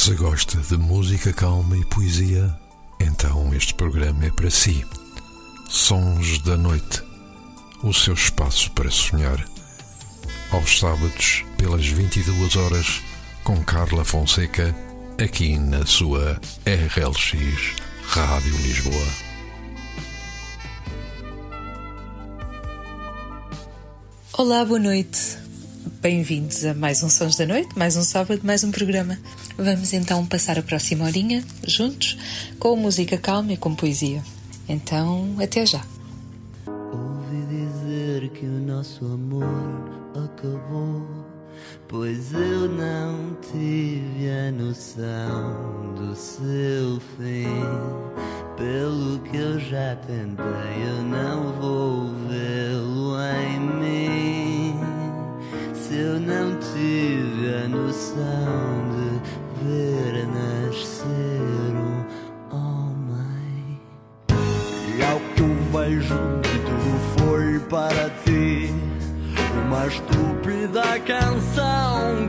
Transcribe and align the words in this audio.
Se 0.00 0.14
gosta 0.14 0.56
de 0.56 0.78
música 0.78 1.30
calma 1.30 1.76
e 1.76 1.84
poesia, 1.84 2.58
então 2.98 3.52
este 3.54 3.74
programa 3.74 4.24
é 4.24 4.30
para 4.30 4.48
si. 4.48 4.82
Sons 5.68 6.38
da 6.38 6.56
Noite 6.56 7.02
o 7.82 7.92
seu 7.92 8.14
espaço 8.14 8.70
para 8.70 8.90
sonhar. 8.90 9.44
Aos 10.52 10.78
sábados, 10.78 11.44
pelas 11.58 11.86
22 11.86 12.56
horas, 12.56 13.02
com 13.44 13.62
Carla 13.62 14.02
Fonseca, 14.02 14.74
aqui 15.22 15.58
na 15.58 15.84
sua 15.84 16.40
RLX 16.64 17.76
Rádio 18.04 18.56
Lisboa. 18.56 19.06
Olá, 24.32 24.64
boa 24.64 24.80
noite. 24.80 25.36
Bem-vindos 26.00 26.64
a 26.64 26.72
mais 26.72 27.02
um 27.02 27.10
Sons 27.10 27.36
da 27.36 27.44
Noite, 27.44 27.78
mais 27.78 27.94
um 27.96 28.02
sábado, 28.02 28.40
mais 28.42 28.64
um 28.64 28.70
programa. 28.70 29.18
Vamos 29.62 29.92
então 29.92 30.24
passar 30.24 30.58
a 30.58 30.62
próxima 30.62 31.04
horinha 31.04 31.44
juntos 31.66 32.16
com 32.58 32.74
música 32.76 33.18
calma 33.18 33.52
e 33.52 33.58
com 33.58 33.74
poesia. 33.74 34.22
Então, 34.66 35.36
até 35.38 35.66
já. 35.66 35.82
Ouvi 36.66 37.44
dizer 37.44 38.30
que 38.30 38.46
o 38.46 38.58
nosso 38.58 39.04
amor 39.04 39.44
acabou, 40.16 41.06
pois 41.86 42.32
eu 42.32 42.70
não 42.70 43.36
tive 43.52 44.30
a 44.30 44.50
noção 44.50 45.92
do 45.94 46.16
seu 46.16 46.98
fim. 47.18 47.44
Pelo 48.56 49.18
que 49.18 49.36
eu 49.36 49.60
já 49.60 49.94
tentei, 49.96 50.88
eu 50.88 51.02
não 51.02 51.52
vou 51.60 52.14
vê-lo 52.30 53.14
em 53.20 53.60
mim. 53.78 54.80
Se 55.74 55.96
eu 55.96 56.18
não 56.18 56.58
tive 56.58 57.54
a 57.62 57.68
noção 57.68 58.79
para 67.70 68.10
ti. 68.24 68.68
Uma 69.66 69.86
estúpida 69.86 70.98
canção 71.06 72.26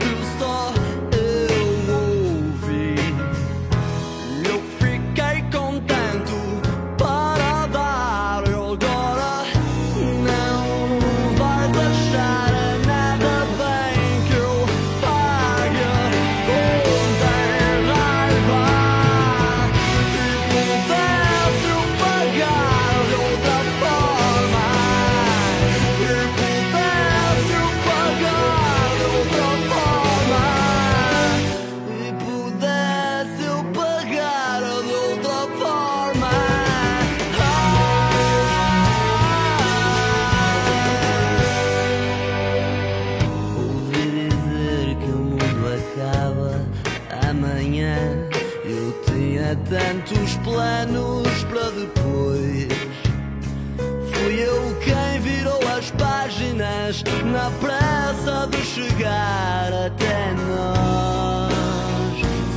na 57.32 57.50
pressa 57.52 58.48
de 58.52 58.58
chegar 58.58 59.72
até 59.74 60.34
nós. 60.34 61.52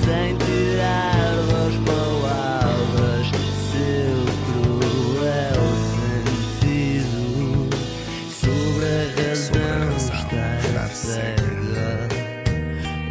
Sem 0.04 0.36
tirar 0.36 1.36
das 1.50 1.74
palavras 1.86 3.26
seu 3.70 4.16
cruel 4.46 5.64
sentido 6.74 7.70
sobre 8.28 8.84
a 8.84 9.06
razão 9.16 9.86
estar 9.96 10.88
cega. 10.88 11.90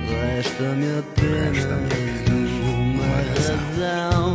Resta-me 0.10 0.90
apenas 1.00 1.64
uma 2.68 3.18
razão. 3.34 4.33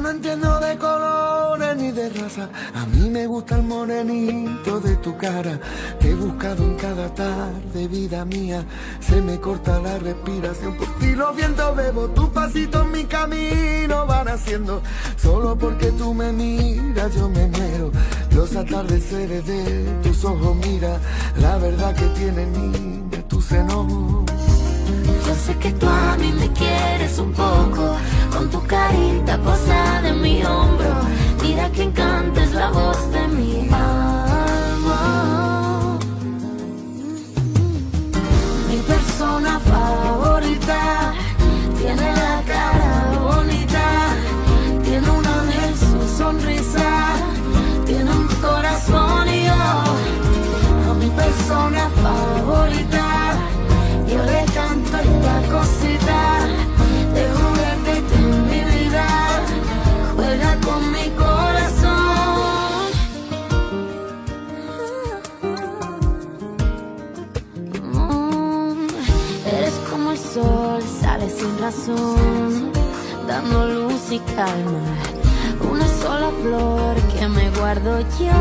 No 0.00 0.10
entiendo 0.10 0.60
de 0.60 0.76
colores 0.76 1.76
ni 1.78 1.90
de 1.90 2.10
raza. 2.10 2.50
A 2.74 2.84
mí 2.84 3.08
me 3.08 3.26
gusta 3.26 3.56
el 3.56 3.62
morenito 3.62 4.78
de 4.80 4.96
tu 4.96 5.16
cara. 5.16 5.58
Te 5.98 6.10
he 6.10 6.14
buscado 6.14 6.62
en 6.62 6.74
cada 6.76 7.08
tarde, 7.14 7.88
vida 7.88 8.24
mía. 8.26 8.66
Se 9.00 9.22
me 9.22 9.40
corta 9.40 9.80
la 9.80 9.98
respiración. 9.98 10.76
Por 10.76 10.88
ti 10.98 11.14
los 11.14 11.34
vientos 11.34 11.74
bebo. 11.74 12.08
Tus 12.08 12.28
pasitos 12.28 12.86
mi 12.88 13.04
camino 13.04 14.06
van 14.06 14.28
haciendo. 14.28 14.82
Solo 15.16 15.56
porque 15.56 15.90
tú 15.92 16.12
me 16.12 16.32
miras, 16.32 17.14
yo 17.14 17.30
me 17.30 17.46
muero. 17.46 17.90
Los 18.34 18.54
atardeceres 18.56 19.46
de 19.46 19.84
tus 20.02 20.22
ojos, 20.24 20.54
mira. 20.56 21.00
La 21.40 21.56
verdad 21.56 21.94
que 21.94 22.06
tiene 22.08 22.44
niña 22.46 23.22
tu 23.26 23.40
seno 23.40 24.24
sé 25.34 25.56
que 25.58 25.72
tú 25.72 25.86
a 25.88 26.16
mí 26.16 26.32
me 26.32 26.48
quieres 26.52 27.18
un 27.18 27.32
poco. 27.32 27.96
Con 28.32 28.50
tu 28.50 28.60
carita 28.66 29.38
posada 29.38 30.08
en 30.08 30.20
mi 30.20 30.44
hombro, 30.44 30.94
mira 31.42 31.70
que 31.70 31.82
encantes 31.82 32.52
la 32.52 32.70
voz 32.70 33.10
de 33.10 33.28
mi 33.28 33.68
alma. 33.70 35.00
Mi 38.68 38.76
persona 38.92 39.60
favorita 39.60 41.12
tiene 41.78 42.12
la 42.12 42.42
cara 42.46 43.18
bonita, 43.20 43.86
tiene 44.82 45.10
un 45.10 45.26
ángel 45.26 45.74
su 45.76 46.18
sonrisa, 46.18 47.16
tiene 47.86 48.10
un 48.10 48.26
corazón 48.40 49.28
y 49.28 49.44
yo, 49.44 50.94
mi 51.00 51.10
persona 51.10 51.88
favorita 52.02 53.13
cosita 55.54 56.22
de 57.14 57.24
juguete 57.36 57.94
en 58.16 58.28
mi 58.50 58.60
vida. 58.74 59.06
Juega 60.16 60.50
con 60.66 60.80
mi 60.94 61.06
corazón. 61.22 62.86
Mm, 67.92 68.88
eres 69.56 69.76
como 69.90 70.10
el 70.12 70.18
sol, 70.18 70.80
sale 71.00 71.28
sin 71.30 71.52
razón, 71.58 72.72
dando 73.28 73.58
luz 73.76 74.02
y 74.10 74.18
calma. 74.36 74.84
Una 75.70 75.88
sola 76.02 76.30
flor 76.42 76.94
que 77.12 77.28
me 77.28 77.46
guardo 77.58 78.00
yo 78.20 78.40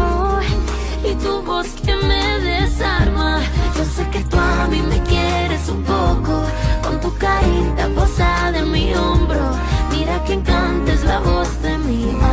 y 1.10 1.14
tu 1.24 1.42
voz 1.44 1.68
que 1.86 1.96
me 1.96 2.26
desarma. 2.40 3.40
Yo 3.78 3.84
sé 3.86 4.04
que 4.10 4.22
tú 4.30 4.38
a 4.38 4.68
mí 4.68 4.82
me 4.82 5.00
quieres 5.04 5.70
un 5.70 5.84
poco 5.84 6.34
tu 7.04 7.14
carita 7.18 7.90
posada 7.94 8.58
en 8.60 8.72
mi 8.72 8.94
hombro. 8.96 9.44
Mira 9.92 10.24
que 10.24 10.34
encantes 10.34 11.04
la 11.04 11.20
voz 11.20 11.62
de 11.62 11.78
mi 11.80 12.10
alma. 12.12 12.33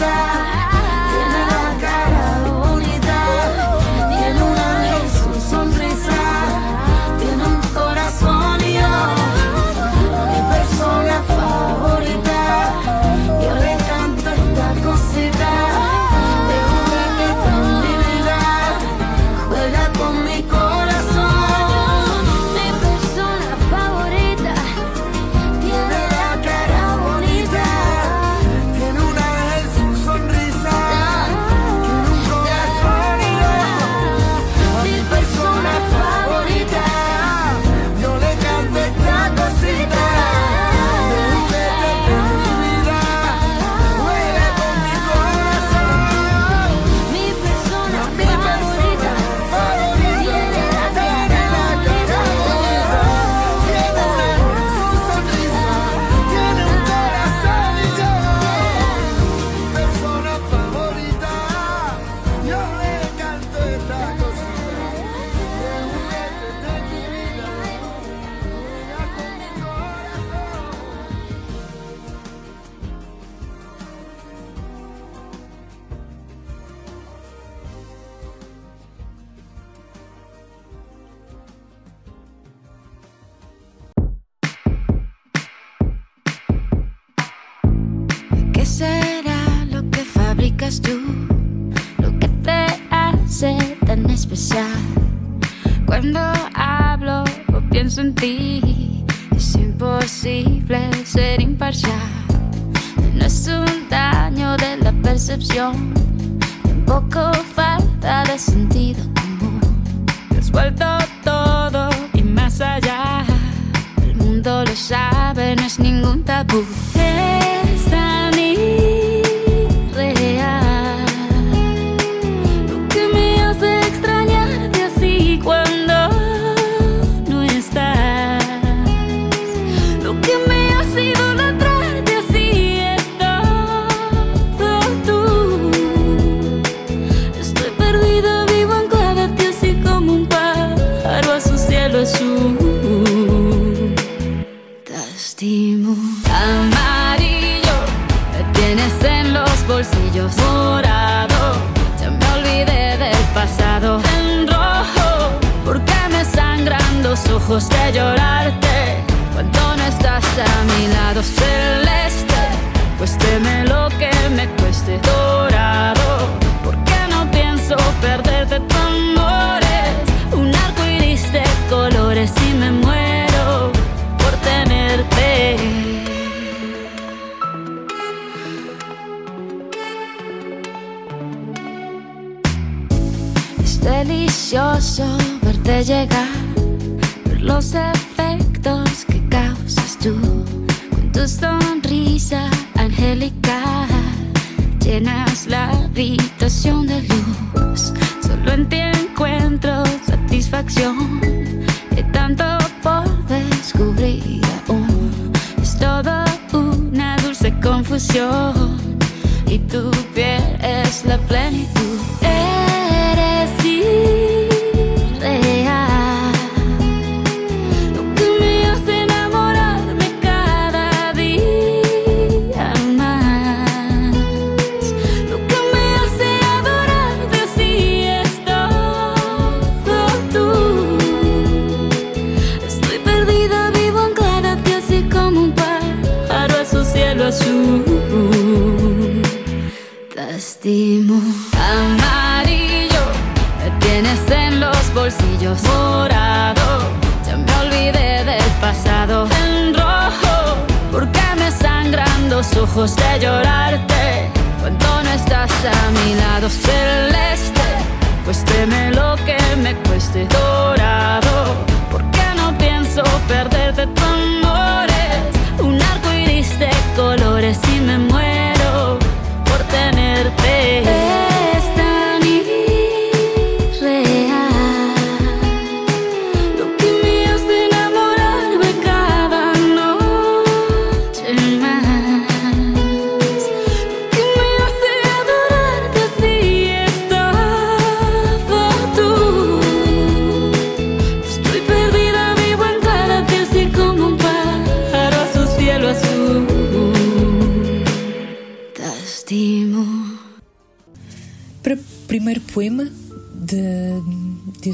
fly 0.00 0.39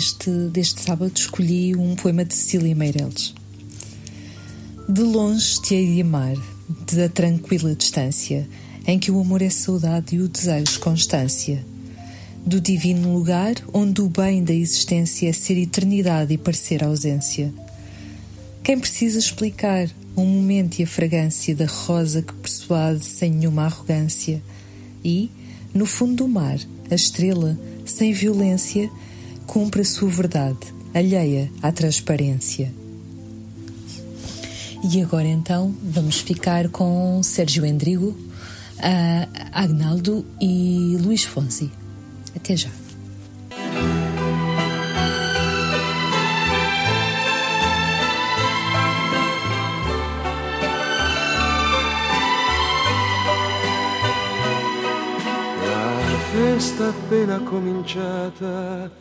deste, 0.06 0.30
deste 0.50 0.80
sábado, 0.82 1.12
escolhi 1.16 1.74
um 1.74 1.96
poema 1.96 2.24
de 2.24 2.34
Cecília 2.34 2.74
Meireles. 2.74 3.34
De 4.88 5.02
longe 5.02 5.60
te 5.60 5.74
hei 5.74 5.94
de 5.94 6.02
amar, 6.02 6.36
da 6.92 7.08
tranquila 7.08 7.74
distância, 7.74 8.48
em 8.86 9.00
que 9.00 9.10
o 9.10 9.20
amor 9.20 9.42
é 9.42 9.50
saudade 9.50 10.14
e 10.14 10.20
o 10.20 10.28
desejo 10.28 10.78
constância. 10.78 11.64
Do 12.44 12.60
divino 12.60 13.12
lugar 13.12 13.54
onde 13.72 14.00
o 14.00 14.08
bem 14.08 14.44
da 14.44 14.54
existência 14.54 15.28
é 15.28 15.32
ser 15.32 15.58
eternidade 15.58 16.32
e 16.32 16.38
parecer 16.38 16.84
ausência. 16.84 17.52
Quem 18.62 18.78
precisa 18.78 19.18
explicar 19.18 19.88
um 20.16 20.24
momento 20.24 20.78
e 20.78 20.84
a 20.84 20.86
fragrância 20.86 21.54
da 21.54 21.66
rosa 21.66 22.22
que 22.22 22.32
persuade 22.32 23.04
sem 23.04 23.32
nenhuma 23.32 23.64
arrogância? 23.64 24.40
E, 25.04 25.30
no 25.74 25.84
fundo 25.84 26.14
do 26.16 26.28
mar, 26.28 26.58
a 26.88 26.94
estrela, 26.94 27.58
sem 27.84 28.12
violência, 28.12 28.88
cumpre 29.46 29.82
a 29.82 29.84
sua 29.84 30.08
verdade, 30.10 30.74
alheia 30.94 31.50
à 31.62 31.70
transparência. 31.72 32.72
E 34.92 35.02
agora 35.02 35.26
então 35.26 35.74
vamos 35.82 36.20
ficar 36.20 36.68
com 36.68 37.22
Sérgio 37.22 37.64
Endrigo, 37.64 38.16
Agnaldo 39.52 40.24
e 40.40 40.96
Luís 41.00 41.24
Fonsi. 41.24 41.70
Até 42.34 42.56
já. 42.56 42.70
La 55.58 56.18
festa 56.32 56.90
appena 56.90 57.40
cominciata 57.40 58.92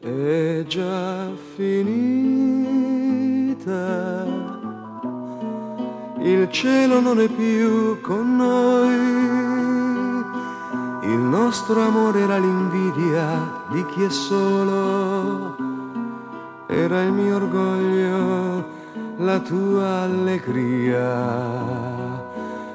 è 0.00 0.64
già 0.66 1.30
finita. 1.56 1.96
Il 6.20 6.48
cielo 6.50 7.00
non 7.00 7.20
è 7.20 7.28
più 7.28 8.00
con 8.00 8.36
noi. 8.36 9.16
Il 11.10 11.18
nostro 11.18 11.80
amore 11.80 12.20
era 12.20 12.38
l'invidia 12.38 13.64
di 13.70 13.84
chi 13.86 14.04
è 14.04 14.10
solo. 14.10 15.56
Era 16.66 17.02
il 17.02 17.12
mio 17.12 17.36
orgoglio, 17.36 18.64
la 19.18 19.38
tua 19.40 20.02
allegria. 20.02 21.06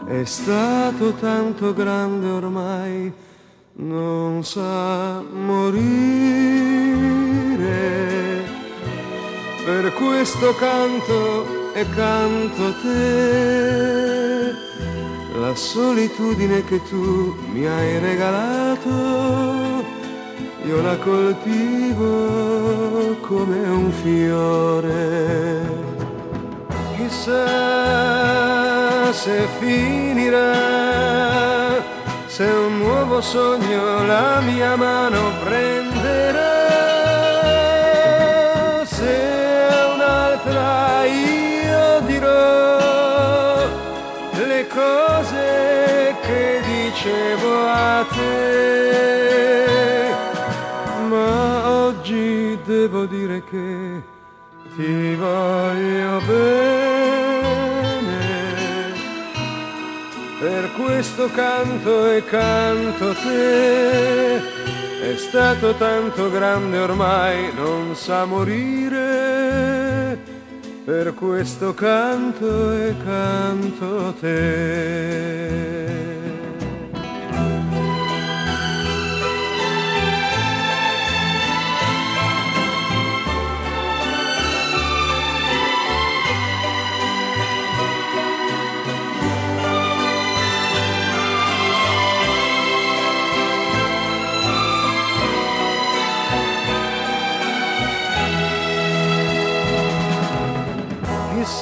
È 0.06 0.24
stato 0.26 1.14
tanto 1.14 1.74
grande 1.74 2.28
ormai, 2.28 3.14
non 3.76 4.44
sa 4.44 5.22
morire. 5.22 5.72
Per 9.66 9.94
questo 9.94 10.54
canto 10.56 11.72
e 11.74 11.86
canto 11.96 12.74
te, 12.82 14.52
la 15.40 15.56
solitudine 15.56 16.64
che 16.66 16.84
tu 16.84 17.36
mi 17.52 17.66
hai 17.66 17.98
regalato, 18.00 18.90
io 20.66 20.82
la 20.82 20.98
coltivo 20.98 22.06
come 23.22 23.58
un 23.70 23.92
fiore. 23.92 25.62
Chissà 26.96 27.44
se 29.14 29.48
finirà, 29.60 30.42
se 32.36 32.46
un 32.46 32.80
nuovo 32.80 33.22
sogno 33.22 34.08
la 34.08 34.42
mia 34.42 34.76
mano 34.76 35.20
prenderà, 35.44 36.42
se 38.84 39.68
un'altra 39.94 41.06
io 41.06 42.00
dirò 42.08 43.68
le 44.48 44.68
cose 44.68 46.16
che 46.24 46.60
dicevo 46.66 47.68
a 47.68 48.04
te, 48.16 48.56
ma 51.10 51.70
oggi 51.86 52.58
devo 52.66 53.06
dire 53.06 53.44
che 53.44 54.02
ti 54.76 55.14
voglio 55.14 56.20
bene, 56.26 56.83
questo 61.04 61.30
canto 61.32 62.10
e 62.10 62.24
canto 62.24 63.14
te, 63.14 64.38
è 64.38 65.18
stato 65.18 65.74
tanto 65.74 66.32
grande 66.32 66.78
ormai, 66.80 67.52
non 67.54 67.94
sa 67.94 68.24
morire, 68.24 70.18
per 70.86 71.14
questo 71.14 71.74
canto 71.74 72.72
e 72.72 72.96
canto 73.04 74.14
te. 74.18 76.13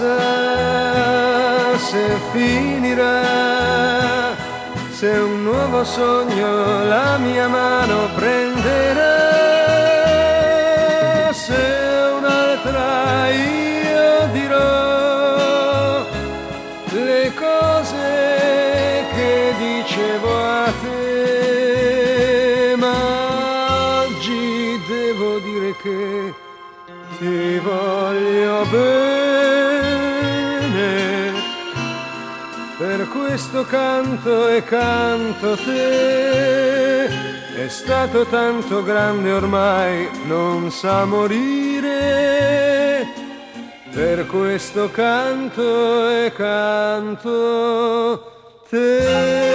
Chissà 0.01 1.77
se 1.77 2.17
finirà, 2.31 3.21
se 4.89 5.09
un 5.09 5.43
nuovo 5.43 5.83
sogno 5.83 6.83
la 6.85 7.19
mia 7.19 7.47
mano 7.47 8.09
prenderà, 8.15 9.19
se 11.31 11.53
un'altra 12.17 13.29
io 13.29 14.27
dirò 14.31 16.03
le 16.89 17.31
cose 17.35 19.05
che 19.13 19.53
dicevo 19.59 20.35
a 20.35 20.73
te, 20.81 22.75
ma 22.75 24.01
oggi 24.05 24.81
devo 24.87 25.37
dire 25.37 25.75
che 25.79 26.20
questo 33.51 33.69
canto 33.69 34.47
e 34.47 34.63
canto 34.63 35.57
te, 35.57 37.05
è 37.53 37.67
stato 37.67 38.25
tanto 38.27 38.81
grande 38.81 39.33
ormai, 39.33 40.07
non 40.25 40.71
sa 40.71 41.03
morire, 41.03 42.39
per 43.91 44.25
questo 44.27 44.89
canto 44.89 46.07
e 46.07 46.31
canto 46.33 47.41
te. 48.69 49.50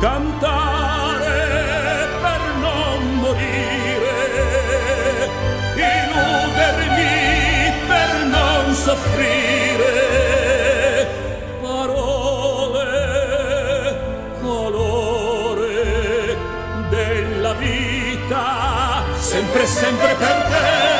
cantare 0.00 1.28
per 2.22 2.40
non 2.58 3.16
morire, 3.16 4.16
illudermi 5.76 7.06
per 7.86 8.24
non 8.24 8.74
soffrire. 8.74 9.98
Parole, 11.60 12.88
colore 14.40 16.36
della 16.88 17.52
vita, 17.52 19.04
sempre, 19.18 19.66
sempre 19.66 20.14
per 20.14 20.42
te. 20.48 20.99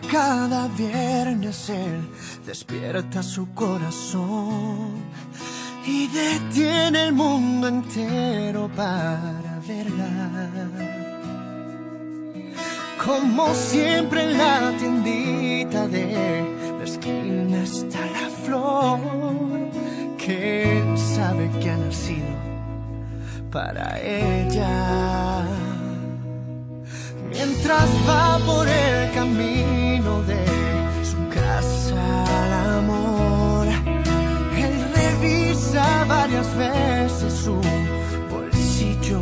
Cada 0.00 0.68
viernes 0.68 1.68
él 1.70 2.08
despierta 2.44 3.22
su 3.22 3.52
corazón 3.54 4.90
y 5.86 6.08
detiene 6.08 7.04
el 7.04 7.12
mundo 7.12 7.68
entero 7.68 8.68
para 8.74 9.60
verla. 9.66 10.30
Como 13.04 13.54
siempre 13.54 14.24
en 14.24 14.38
la 14.38 14.76
tiendita 14.78 15.86
de 15.86 16.44
la 16.78 16.84
esquina 16.84 17.62
está 17.62 18.00
la 18.06 18.28
flor 18.44 18.98
que 20.18 20.78
él 20.78 20.98
sabe 20.98 21.48
que 21.60 21.70
ha 21.70 21.76
nacido 21.76 22.36
para 23.52 24.00
ella. 24.00 25.44
Mientras 27.30 27.88
va 28.08 28.38
por 28.44 28.66
el 28.66 28.85
varias 36.26 36.56
veces 36.56 37.32
su 37.32 37.54
bolsillo. 38.30 39.20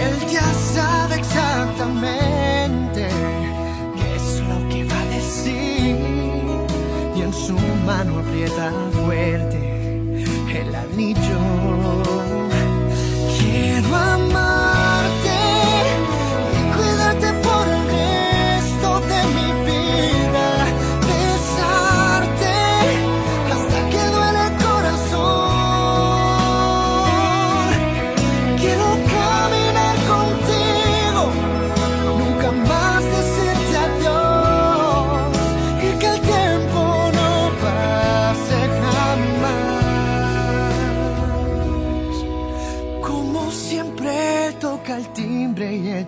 Él 0.00 0.16
ya 0.32 0.48
sabe 0.74 1.16
exactamente 1.16 3.08
qué 3.96 4.16
es 4.16 4.40
lo 4.48 4.58
que 4.70 4.84
va 4.84 4.98
a 4.98 5.06
decir 5.16 5.96
y 7.16 7.20
en 7.20 7.32
su 7.34 7.58
mano 7.84 8.20
aprieta 8.20 8.72
fuerte 9.04 9.58
el 10.60 10.74
anillo. 10.74 11.40
Quiero 13.38 13.94
amarte 13.94 14.65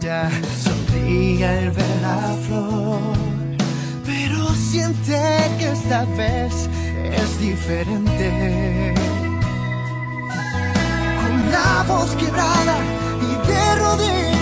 ella 0.09 0.31
sonríe 0.65 1.45
al 1.47 1.71
ver 1.71 1.97
la 2.01 2.37
flor. 2.47 2.99
Pero 4.07 4.55
siente 4.55 5.21
que 5.59 5.71
esta 5.73 6.05
vez 6.17 6.69
es 7.13 7.41
diferente. 7.41 8.95
Con 11.21 11.53
la 11.53 11.85
voz 11.87 12.11
quebrada 12.17 12.77
y 13.21 13.49
de 13.49 13.75
rodillas, 13.77 14.38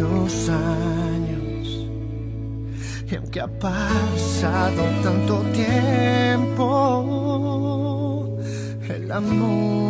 muchos 0.00 0.48
años. 0.48 1.86
Y 3.10 3.14
aunque 3.16 3.40
ha 3.40 3.46
pasado 3.46 4.82
tanto 5.02 5.40
tiempo, 5.52 6.66
el 8.88 9.12
amor 9.12 9.83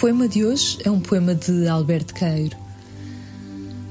poema 0.00 0.26
de 0.26 0.46
hoje 0.46 0.78
é 0.82 0.90
um 0.90 0.98
poema 0.98 1.34
de 1.34 1.68
Alberto 1.68 2.14
Queiro. 2.14 2.56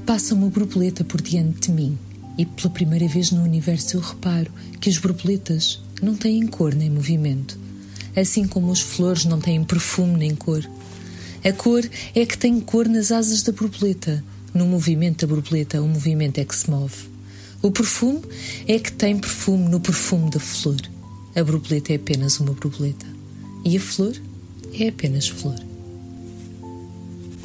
Passa 0.04 0.34
uma 0.34 0.48
borboleta 0.48 1.04
por 1.04 1.22
diante 1.22 1.68
de 1.68 1.70
mim 1.70 1.96
e 2.36 2.44
pela 2.44 2.68
primeira 2.68 3.06
vez 3.06 3.30
no 3.30 3.44
universo 3.44 3.96
eu 3.96 4.00
reparo 4.00 4.50
que 4.80 4.90
as 4.90 4.98
borboletas 4.98 5.80
não 6.02 6.16
têm 6.16 6.48
cor 6.48 6.74
nem 6.74 6.90
movimento, 6.90 7.56
assim 8.16 8.44
como 8.44 8.72
as 8.72 8.80
flores 8.80 9.24
não 9.24 9.40
têm 9.40 9.62
perfume 9.62 10.18
nem 10.18 10.34
cor. 10.34 10.68
A 11.44 11.52
cor 11.52 11.88
é 12.12 12.26
que 12.26 12.36
tem 12.36 12.58
cor 12.58 12.88
nas 12.88 13.12
asas 13.12 13.44
da 13.44 13.52
borboleta. 13.52 14.24
No 14.52 14.66
movimento 14.66 15.24
da 15.24 15.32
borboleta, 15.32 15.80
o 15.80 15.86
movimento 15.86 16.38
é 16.38 16.44
que 16.44 16.56
se 16.56 16.68
move. 16.68 17.08
O 17.62 17.70
perfume 17.70 18.22
é 18.66 18.80
que 18.80 18.90
tem 18.90 19.16
perfume 19.16 19.68
no 19.68 19.78
perfume 19.78 20.28
da 20.28 20.40
flor. 20.40 20.80
A 21.36 21.44
borboleta 21.44 21.92
é 21.92 21.96
apenas 21.96 22.40
uma 22.40 22.52
borboleta. 22.52 23.06
E 23.64 23.76
a 23.76 23.80
flor 23.80 24.16
é 24.72 24.88
apenas 24.88 25.28
flor. 25.28 25.69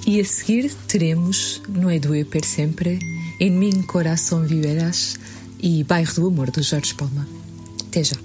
E 0.05 0.21
a 0.21 0.25
seguir 0.25 0.71
teremos 0.87 1.61
No 1.67 1.89
é 1.89 1.99
doer 1.99 2.25
per 2.25 2.45
sempre, 2.45 2.99
En 3.39 3.57
min 3.59 3.81
coração 3.81 4.45
viverás 4.45 5.17
e 5.59 5.83
Bairro 5.83 6.13
do 6.13 6.27
Amor, 6.27 6.51
do 6.51 6.61
Jorge 6.61 6.93
Palma. 6.93 7.27
Até 7.87 8.03
já. 8.03 8.24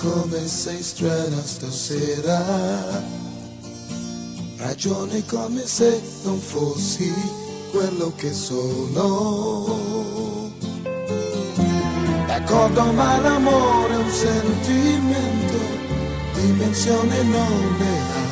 Come 0.00 0.46
sei 0.46 0.82
strana 0.82 1.42
stasera. 1.44 2.42
Ragioni 4.56 5.24
come 5.26 5.66
se 5.66 6.00
non 6.24 6.38
fossi 6.38 7.12
quello 7.70 8.12
che 8.16 8.32
sono. 8.32 10.08
D'accordo, 12.26 12.92
ma 12.92 13.20
l'amore 13.20 13.94
è 13.94 13.96
un 13.96 14.10
sentimento, 14.10 15.58
dimensione 16.34 17.22
non 17.22 17.76
ne 17.78 17.98
ha. 17.98 18.28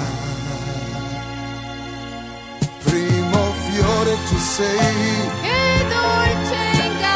Primo 2.85 3.53
fiore 3.69 4.17
tu 4.29 4.39
sei, 4.39 5.21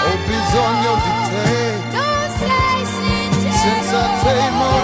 ho 0.04 0.16
bisogno 0.26 0.94
di 1.02 1.12
te, 1.30 1.61
senza 4.32 4.72
te 4.76 4.81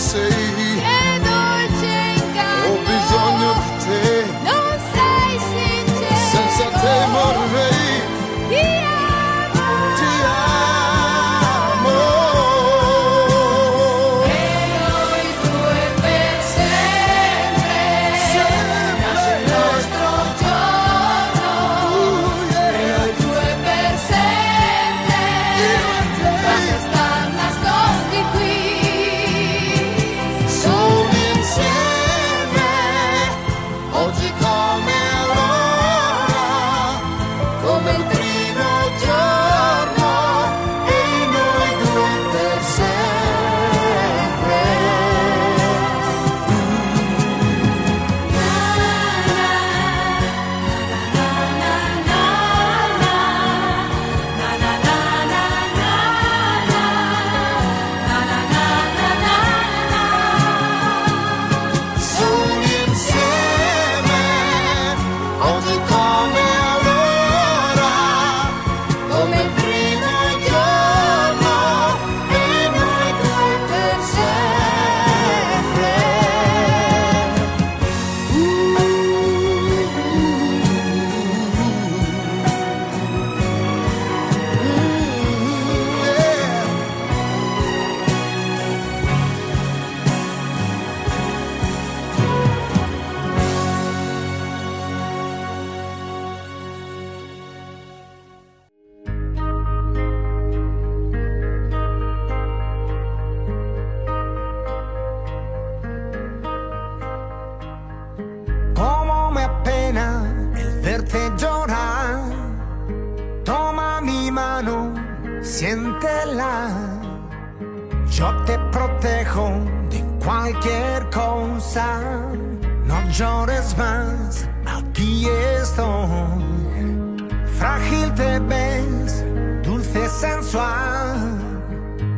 say 0.00 0.29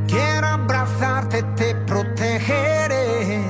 Quiero 0.06 0.46
abrazarte, 0.46 1.42
te 1.56 1.74
protegeré. 1.86 3.42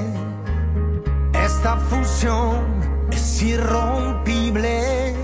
Esta 1.33 1.77
fusión 1.77 2.64
es 3.11 3.42
irrompible. 3.42 5.14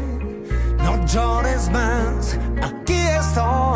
No 0.79 1.05
llores 1.07 1.71
más, 1.71 2.39
aquí 2.63 2.99
estoy. 3.21 3.68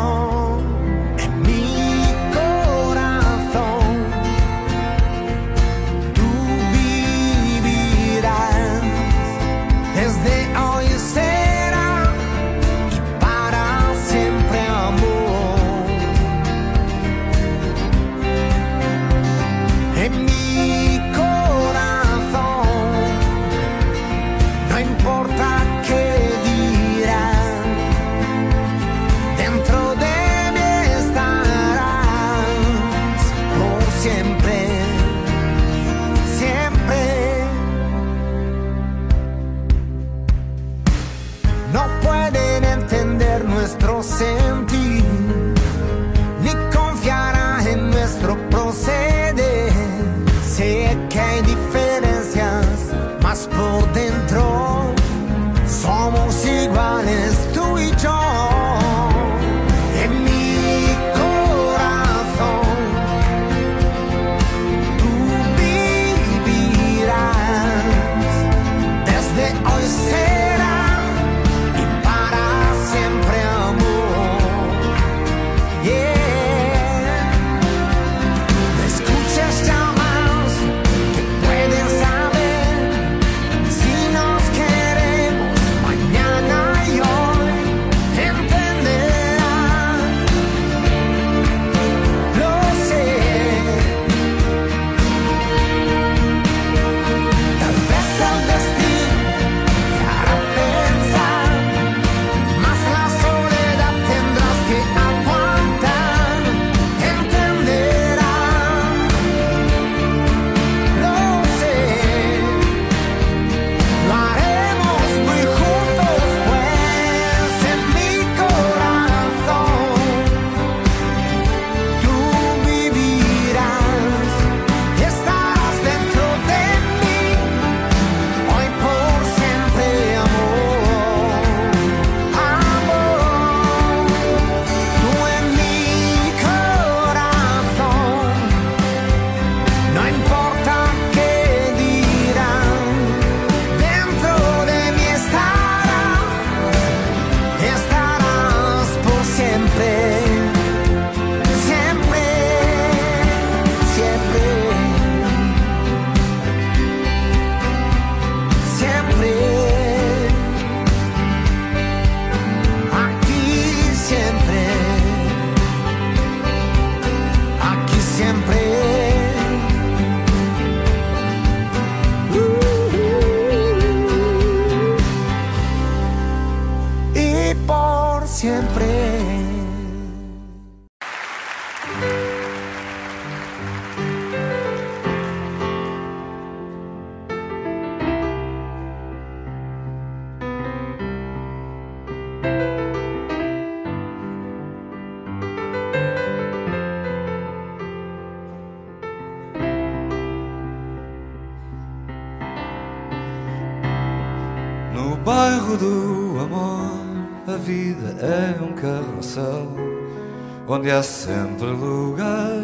Onde 210.83 210.91
há 210.91 211.01
sempre 211.01 211.67
lugar 211.67 212.59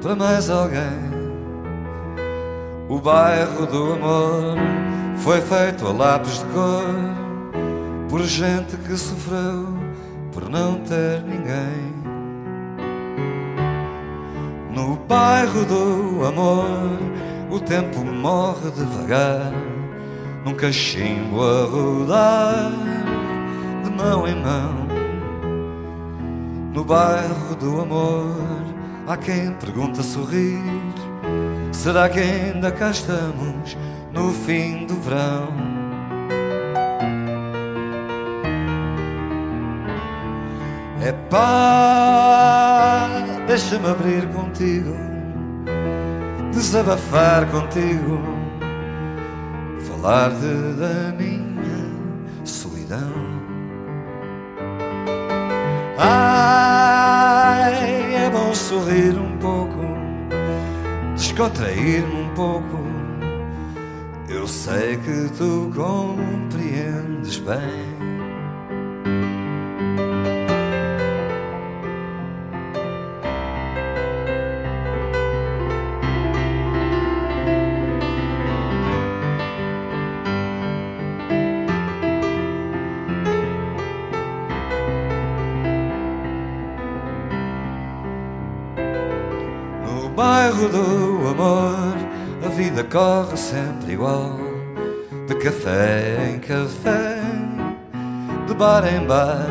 para 0.00 0.16
mais 0.16 0.48
alguém. 0.48 1.06
O 2.88 2.98
bairro 2.98 3.66
do 3.66 3.92
amor 3.92 4.56
foi 5.18 5.38
feito 5.42 5.86
a 5.86 5.92
lápis 5.92 6.38
de 6.38 6.46
cor 6.46 6.86
por 8.08 8.22
gente 8.22 8.74
que 8.78 8.96
sofreu 8.96 9.66
por 10.32 10.48
não 10.48 10.76
ter 10.78 11.22
ninguém. 11.24 11.92
No 14.74 14.96
bairro 14.96 15.66
do 15.66 16.24
amor, 16.24 16.98
o 17.50 17.60
tempo 17.60 18.02
morre 18.02 18.70
devagar 18.70 19.52
num 20.42 20.54
cachimbo 20.54 21.42
a 21.42 21.66
rodar 21.66 22.72
de 23.84 23.90
mão 23.90 24.26
em 24.26 24.42
mão. 24.42 24.77
No 26.78 26.84
bairro 26.84 27.56
do 27.56 27.80
amor 27.80 28.64
há 29.08 29.16
quem 29.16 29.50
pergunta 29.54 30.00
sorrir: 30.00 30.62
será 31.72 32.08
que 32.08 32.20
ainda 32.20 32.70
cá 32.70 32.92
estamos 32.92 33.76
no 34.12 34.30
fim 34.32 34.86
do 34.86 34.94
verão? 34.94 35.48
É 41.02 41.10
pá, 41.28 43.08
deixa-me 43.48 43.88
abrir 43.88 44.28
contigo, 44.28 44.94
desabafar 46.52 47.50
contigo 47.50 48.22
falar 49.80 50.30
de, 50.30 50.74
da 50.74 51.10
sorrir 58.68 59.18
um 59.18 59.38
pouco, 59.38 59.80
descontrair-me 61.16 62.20
um 62.20 62.34
pouco. 62.34 62.78
Eu 64.28 64.46
sei 64.46 64.98
que 64.98 65.30
tu 65.38 65.72
compreendes 65.74 67.38
bem. 67.38 67.87
Sempre 93.38 93.92
igual. 93.92 94.36
De 95.26 95.34
café 95.36 96.30
em 96.34 96.38
café, 96.40 97.20
de 98.46 98.54
bar 98.54 98.84
em 98.86 99.06
bar. 99.06 99.46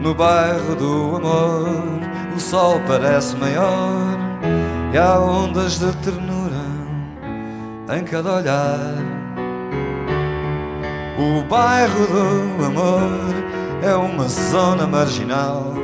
No 0.00 0.14
bairro 0.14 0.74
do 0.74 1.16
amor, 1.16 1.68
o 2.36 2.40
sol 2.40 2.80
parece 2.86 3.36
maior 3.36 4.18
e 4.92 4.98
há 4.98 5.18
ondas 5.18 5.78
de 5.78 5.94
ternura 5.96 6.62
em 7.96 8.04
cada 8.04 8.36
olhar. 8.36 8.94
O 11.18 11.42
bairro 11.48 12.06
do 12.06 12.64
amor 12.64 13.34
é 13.82 13.94
uma 13.94 14.28
zona 14.28 14.86
marginal 14.86 15.74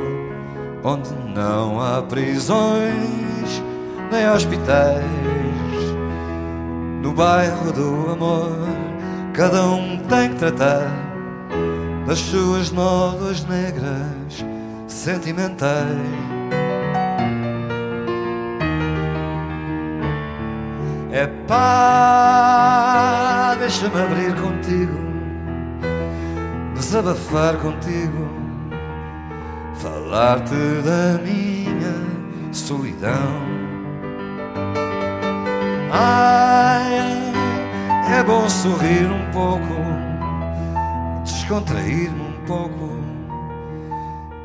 onde 0.83 1.13
não 1.33 1.79
há 1.81 2.01
prisões 2.01 3.63
nem 4.11 4.29
hospitais. 4.29 5.28
Bairro 7.19 7.71
do 7.73 8.11
amor, 8.13 8.57
cada 9.33 9.65
um 9.65 9.97
tem 9.97 10.29
que 10.29 10.35
tratar 10.35 10.87
das 12.07 12.17
suas 12.17 12.71
nódoas 12.71 13.43
negras 13.43 14.45
sentimentais. 14.87 15.97
É 21.11 21.27
pá, 21.45 22.77
deixa-me 23.59 24.01
abrir 24.01 24.33
contigo, 24.35 24.97
desabafar 26.73 27.57
contigo 27.57 28.29
falar-te 29.75 30.55
da 30.85 31.19
minha 31.21 31.95
solidão. 32.53 33.48
Ai, 35.91 36.93
é 38.19 38.23
bom 38.23 38.47
sorrir 38.47 39.09
um 39.11 39.31
pouco, 39.31 39.73
descontrair-me 41.23 42.21
um 42.21 42.45
pouco. 42.45 42.89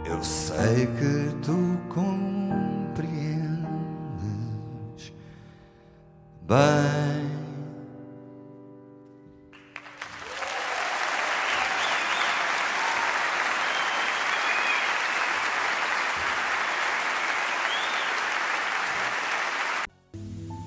Eu 0.06 0.22
sei 0.22 0.86
que 0.86 1.34
tu 1.42 1.78
compreendes 1.88 3.04
bem. 6.48 7.13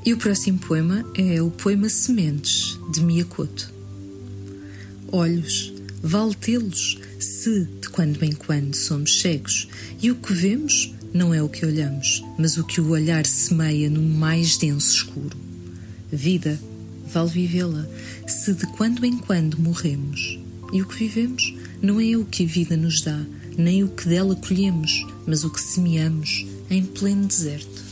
E 0.08 0.14
o 0.14 0.18
próximo 0.18 0.58
poema 0.58 1.04
é 1.18 1.42
o 1.42 1.52
poema 1.52 1.90
Sementes, 1.90 2.80
de 2.94 3.02
Miyakoto. 3.02 3.70
Olhos, 5.12 5.74
vale 6.02 6.34
tê-los, 6.34 6.98
se 7.20 7.66
de 7.82 7.90
quando 7.90 8.24
em 8.24 8.32
quando 8.32 8.74
somos 8.74 9.20
cegos, 9.20 9.68
e 10.02 10.10
o 10.10 10.16
que 10.16 10.32
vemos 10.32 10.94
não 11.14 11.34
é 11.34 11.44
o 11.44 11.50
que 11.50 11.66
olhamos, 11.66 12.24
mas 12.40 12.56
o 12.56 12.64
que 12.64 12.80
o 12.80 12.92
olhar 12.92 13.26
semeia 13.26 13.90
no 13.90 14.02
mais 14.02 14.56
denso 14.56 14.96
escuro. 14.96 15.36
Vida, 16.10 16.58
vale 17.12 17.30
vivê-la, 17.30 17.86
se 18.26 18.54
de 18.54 18.66
quando 18.78 19.06
em 19.06 19.18
quando 19.18 19.60
morremos, 19.60 20.40
e 20.72 20.82
o 20.82 20.88
que 20.88 21.00
vivemos 21.00 21.54
não 21.82 22.00
é 22.00 22.16
o 22.16 22.24
que 22.24 22.46
a 22.46 22.48
vida 22.48 22.78
nos 22.78 23.02
dá, 23.02 23.26
nem 23.58 23.84
o 23.84 23.90
que 23.90 24.08
dela 24.08 24.38
colhemos, 24.38 25.06
mas 25.28 25.44
o 25.44 25.50
que 25.50 25.60
semeamos 25.60 26.46
em 26.70 26.86
pleno 26.86 27.28
deserto. 27.28 27.87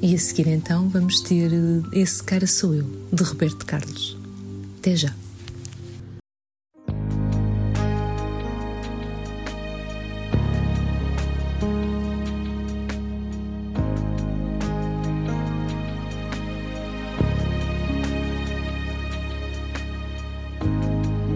E 0.00 0.14
a 0.14 0.18
seguir 0.18 0.46
então 0.46 0.88
vamos 0.88 1.20
ter 1.20 1.52
eh, 1.52 1.82
Esse 1.92 2.22
Cara 2.22 2.46
Sou 2.46 2.72
Eu, 2.72 2.86
de 3.12 3.24
Roberto 3.24 3.66
Carlos. 3.66 4.16
Até 4.78 4.94
já. 4.94 5.12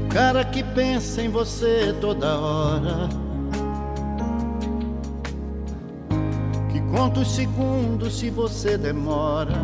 O 0.05 0.15
cara 0.15 0.45
que 0.45 0.63
pensa 0.63 1.21
em 1.21 1.29
você 1.29 1.93
toda 2.01 2.39
hora. 2.39 3.22
Que 7.03 7.09
conta 7.09 7.21
os 7.21 7.35
segundos 7.35 8.17
se 8.21 8.31
você 8.31 8.79
demora. 8.79 9.59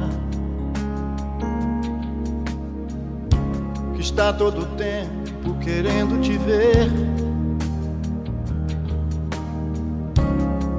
Que 3.95 4.01
está 4.01 4.33
todo 4.33 4.67
tempo 4.77 5.57
querendo 5.61 6.21
te 6.21 6.37
ver. 6.37 6.91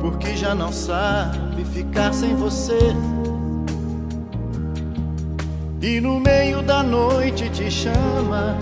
Porque 0.01 0.35
já 0.35 0.53
não 0.53 0.73
sabe 0.73 1.63
ficar 1.63 2.13
sem 2.13 2.35
você. 2.35 2.93
E 5.81 6.01
no 6.01 6.19
meio 6.19 6.61
da 6.61 6.83
noite 6.83 7.49
te 7.51 7.71
chama 7.71 8.57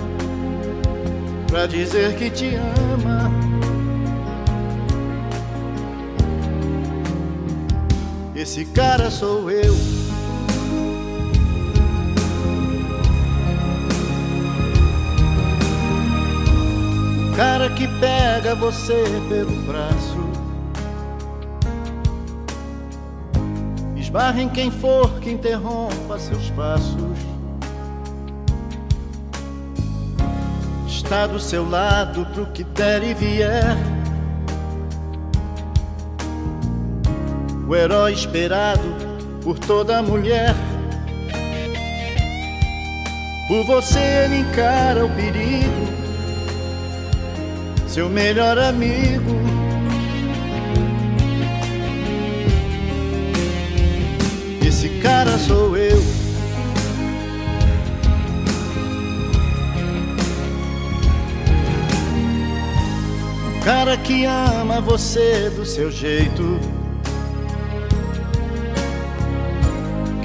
pra 1.47 1.65
dizer 1.65 2.15
que 2.15 2.29
te 2.29 2.53
ama. 2.53 3.36
Esse 8.47 8.63
cara 8.63 9.11
sou 9.11 9.51
eu. 9.51 9.75
Cara 17.35 17.69
que 17.71 17.85
pega 17.99 18.55
você 18.55 19.03
pelo 19.27 19.51
braço. 19.63 20.17
Esbarra 23.97 24.41
em 24.41 24.47
quem 24.47 24.71
for 24.71 25.19
que 25.19 25.29
interrompa 25.29 26.17
seus 26.17 26.49
passos. 26.51 27.17
está 30.87 31.27
do 31.27 31.39
seu 31.39 31.69
lado 31.69 32.25
pro 32.27 32.45
que 32.47 32.63
der 32.63 33.03
e 33.03 33.13
vier. 33.13 33.96
O 37.67 37.75
herói 37.75 38.13
esperado 38.13 38.95
por 39.43 39.59
toda 39.59 40.01
mulher. 40.01 40.55
Por 43.49 43.65
você 43.65 43.99
ele 43.99 44.37
encara 44.37 45.05
o 45.05 45.09
perigo, 45.09 45.87
seu 47.87 48.09
melhor 48.09 48.57
amigo. 48.57 49.35
Esse 54.65 54.87
cara 55.01 55.37
sou 55.37 55.75
eu. 55.77 56.17
cara 63.67 63.97
que 63.97 64.23
ama 64.23 64.79
você 64.79 65.49
do 65.49 65.65
seu 65.65 65.91
jeito. 65.91 66.76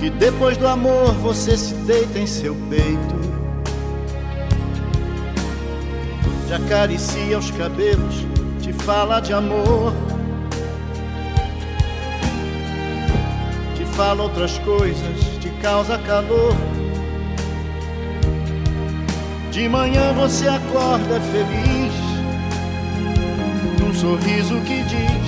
Que 0.02 0.10
depois 0.10 0.56
do 0.56 0.66
amor 0.66 1.12
você 1.22 1.56
se 1.56 1.74
deita 1.74 2.18
em 2.18 2.26
seu 2.26 2.56
peito. 2.68 3.14
Te 6.48 6.54
acaricia 6.54 7.38
os 7.38 7.52
cabelos, 7.52 8.26
te 8.60 8.72
fala 8.72 9.20
de 9.20 9.32
amor. 9.32 9.92
Te 13.76 13.84
fala 13.94 14.24
outras 14.24 14.58
coisas, 14.58 15.20
te 15.40 15.50
causa 15.62 15.96
calor. 15.98 16.56
De 19.52 19.68
manhã 19.68 20.12
você 20.14 20.48
acorda 20.48 21.20
feliz 21.30 21.94
um 23.88 23.94
sorriso 23.94 24.60
que 24.62 24.82
diz 24.82 25.21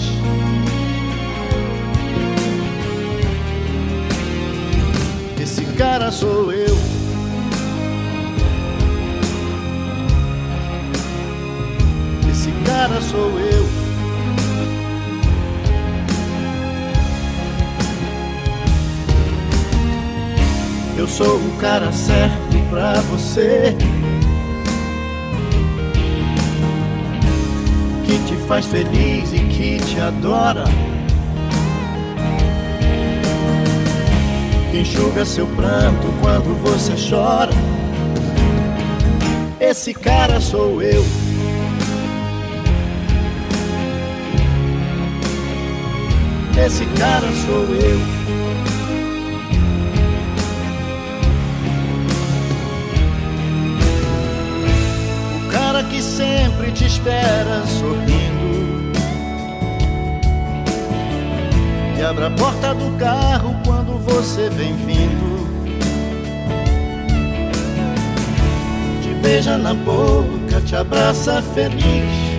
cara 5.77 6.11
sou 6.11 6.53
eu. 6.53 6.77
Esse 12.31 12.51
cara 12.65 13.01
sou 13.01 13.39
eu. 13.39 13.67
Eu 20.97 21.09
sou 21.09 21.37
o 21.37 21.57
cara 21.59 21.93
certo 21.93 22.59
pra 22.71 22.95
você. 23.03 23.77
Que 28.05 28.19
te 28.27 28.37
faz 28.47 28.67
feliz 28.67 29.33
e 29.33 29.41
que 29.41 29.79
te 29.81 30.01
adora. 30.01 30.65
Que 34.75 34.81
enxuga 34.81 35.25
seu 35.25 35.47
pranto 35.47 36.13
quando 36.21 36.53
você 36.61 36.95
chora. 37.09 37.53
Esse 39.61 39.95
cara 39.95 40.41
sou 40.41 40.83
eu. 40.83 41.05
Esse 46.67 46.85
cara 46.87 47.29
sou 47.47 47.73
eu. 47.77 48.01
O 55.39 55.53
cara 55.53 55.85
que 55.85 56.03
sempre 56.03 56.73
te 56.73 56.87
espera 56.87 57.65
sorrindo. 57.79 58.24
Abre 62.09 62.27
a 62.27 62.31
porta 62.31 62.75
do 62.75 62.97
carro 62.99 63.55
quando 63.65 63.99
você 63.99 64.49
vem 64.51 64.75
vindo. 64.77 65.49
Te 69.03 69.15
beija 69.23 69.57
na 69.59 69.75
boca, 69.75 70.61
te 70.65 70.77
abraça 70.77 71.43
feliz. 71.55 72.35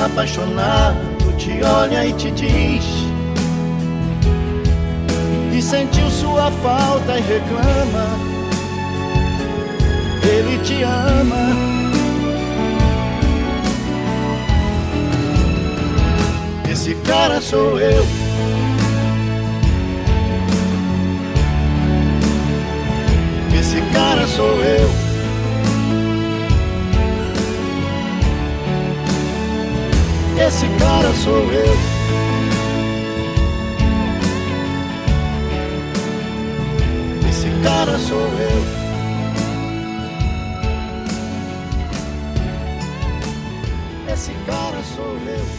apaixonado 0.00 1.18
te 1.38 1.62
olha 1.62 2.04
e 2.04 2.12
te 2.14 2.30
diz 2.32 2.84
que 5.52 5.62
sentiu 5.62 6.10
sua 6.10 6.50
falta 6.50 7.18
e 7.18 7.22
reclama. 7.22 8.06
Ele 10.22 10.58
te 10.64 10.82
ama. 10.82 11.77
Esse 16.88 16.96
cara 17.02 17.38
sou 17.42 17.78
eu. 17.78 18.02
Esse 23.54 23.82
cara 23.92 24.26
sou 24.26 24.64
eu. 24.64 24.90
Esse 30.46 30.66
cara 30.78 31.12
sou 31.12 31.52
eu. 31.52 31.76
Esse 37.28 37.50
cara 37.62 37.98
sou 37.98 38.16
eu. 38.16 38.64
Esse 44.10 44.32
cara 44.46 44.82
sou 44.96 45.18
eu. 45.26 45.57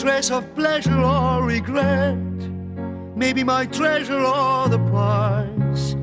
Trace 0.00 0.30
of 0.30 0.54
pleasure 0.54 0.98
or 0.98 1.44
regret, 1.44 2.16
maybe 3.14 3.44
my 3.44 3.66
treasure 3.66 4.18
or 4.18 4.66
the 4.66 4.78
price 4.88 5.94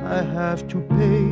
I 0.00 0.22
have 0.22 0.66
to 0.66 0.80
pay. 0.98 1.30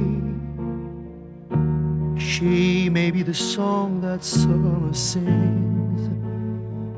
She 2.17 2.89
may 2.89 3.11
be 3.11 3.23
the 3.25 3.35
song 3.35 4.01
that 4.03 4.23
summer 4.23 4.95
sings, 4.95 6.09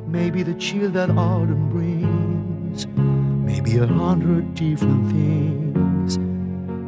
maybe 0.07 0.43
the 0.43 0.55
chill 0.55 0.91
that 0.91 1.09
autumn 1.09 1.71
brings, 1.71 2.87
maybe 2.87 3.79
a 3.79 3.87
hundred 3.87 4.55
different 4.55 5.07
things 5.11 6.19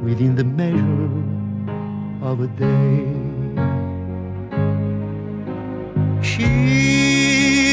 within 0.05 0.35
the 0.37 0.45
measure 0.45 1.23
of 2.23 2.41
a 2.41 2.49
day. 2.59 3.09
She 6.23 6.98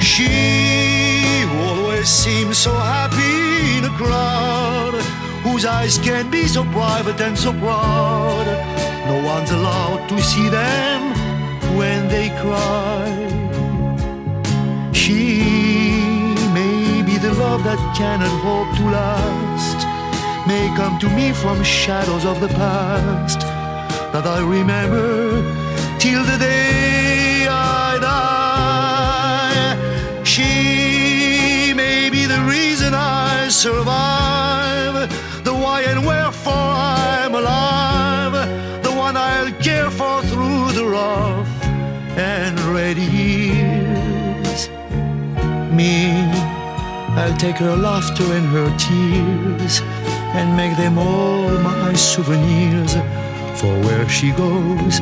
She 0.00 1.44
always 1.66 2.08
seems 2.08 2.56
so 2.56 2.72
happy 2.72 3.78
in 3.78 3.84
a 3.84 3.94
crowd 3.96 4.94
whose 5.42 5.64
eyes 5.64 5.98
can 5.98 6.30
be 6.30 6.46
so 6.46 6.64
private 6.64 7.20
and 7.20 7.38
so 7.38 7.52
proud. 7.52 8.46
No 9.06 9.22
one's 9.24 9.50
allowed 9.50 10.08
to 10.08 10.20
see 10.22 10.48
them 10.48 11.00
when 11.76 12.08
they 12.08 12.30
cry. 12.40 13.08
She 14.92 15.42
may 16.54 17.02
be 17.02 17.18
the 17.18 17.34
love 17.34 17.62
that 17.64 17.80
cannot 17.96 18.34
hope 18.46 18.70
to 18.78 18.84
last, 18.90 19.78
may 20.48 20.66
come 20.76 20.98
to 21.00 21.08
me 21.10 21.32
from 21.32 21.62
shadows 21.62 22.24
of 22.24 22.40
the 22.40 22.48
past 22.48 23.40
that 24.12 24.26
I 24.26 24.40
remember 24.40 25.42
till 25.98 26.24
the 26.24 26.38
day 26.38 27.09
She 30.40 31.74
may 31.74 32.08
be 32.08 32.24
the 32.24 32.40
reason 32.56 32.94
I 32.94 33.48
survive, 33.48 34.96
the 35.44 35.52
why 35.52 35.82
and 35.82 36.06
wherefore 36.06 36.52
I'm 36.54 37.34
alive, 37.34 38.34
the 38.82 38.90
one 38.90 39.16
I'll 39.16 39.52
care 39.68 39.90
for 39.90 40.22
through 40.30 40.72
the 40.72 40.86
rough 40.86 41.48
and 42.16 42.58
ready 42.76 43.08
years. 43.20 44.60
Me, 45.78 45.96
I'll 47.20 47.36
take 47.36 47.56
her 47.56 47.76
laughter 47.76 48.24
and 48.38 48.46
her 48.56 48.70
tears 48.78 49.82
and 50.38 50.56
make 50.56 50.74
them 50.78 50.98
all 50.98 51.50
my 51.70 51.92
souvenirs. 51.92 52.94
For 53.60 53.74
where 53.86 54.08
she 54.08 54.30
goes, 54.30 55.00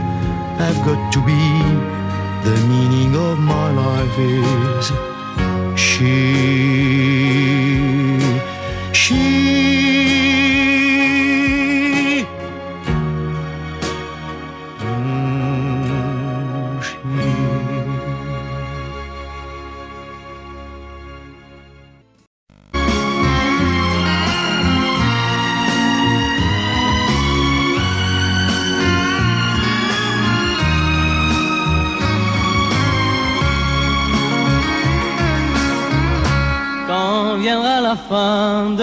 I've 0.67 0.81
got 0.89 1.13
to 1.13 1.21
be. 1.31 1.43
The 2.49 2.57
meaning 2.67 3.15
of 3.15 3.39
my 3.39 3.71
life 3.71 4.19
is. 4.19 5.08
She. 5.99 7.28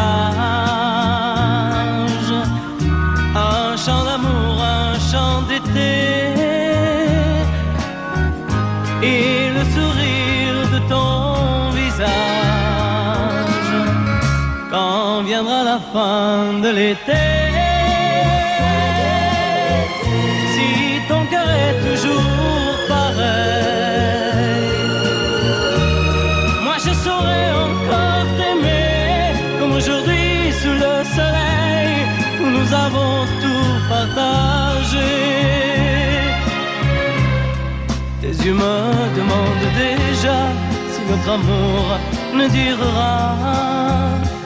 un 3.35 3.77
chant 3.77 4.03
d'amour, 4.07 4.55
un 4.61 4.93
chant 5.11 5.41
d'été 5.49 5.95
et 9.01 9.49
le 9.55 9.63
sourire 9.75 10.59
de 10.73 10.79
ton 10.89 11.71
visage 11.71 12.05
quand 14.71 15.23
viendra 15.23 15.63
la 15.63 15.79
fin 15.93 16.59
de 16.61 16.69
l'été. 16.69 17.34
Tu 38.45 38.51
me 38.53 38.77
demandes 39.17 39.67
déjà 39.75 40.37
si 40.91 41.01
notre 41.09 41.29
amour 41.31 41.97
ne 42.35 42.47
durera 42.47 43.33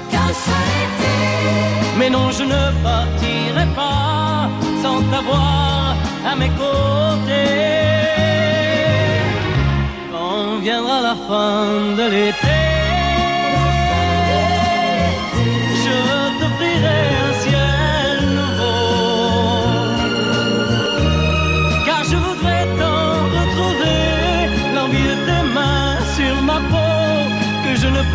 qu'un 0.10 0.32
seul 0.46 0.70
été. 0.86 1.16
Mais 1.98 2.10
non, 2.10 2.32
je 2.32 2.44
ne 2.44 2.62
partirai 2.82 3.66
pas 3.76 4.48
sans 4.82 5.02
t'avoir 5.12 5.98
à 6.26 6.34
mes 6.38 6.48
côtés. 6.48 7.58
Quand 10.14 10.60
viendra 10.62 11.02
la 11.02 11.16
fin 11.28 11.98
de 11.98 12.10
l'été. 12.10 12.89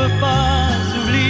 peux 0.04 0.20
pas 0.20 0.68
oublier. 1.00 1.24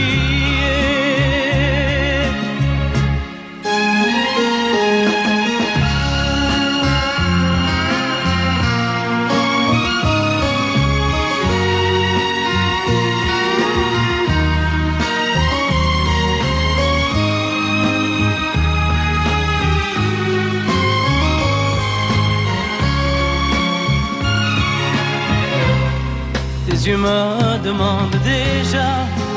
Tes 26.67 26.91
humeurs 26.91 27.34
demande 27.75 28.17
déjà 28.23 28.89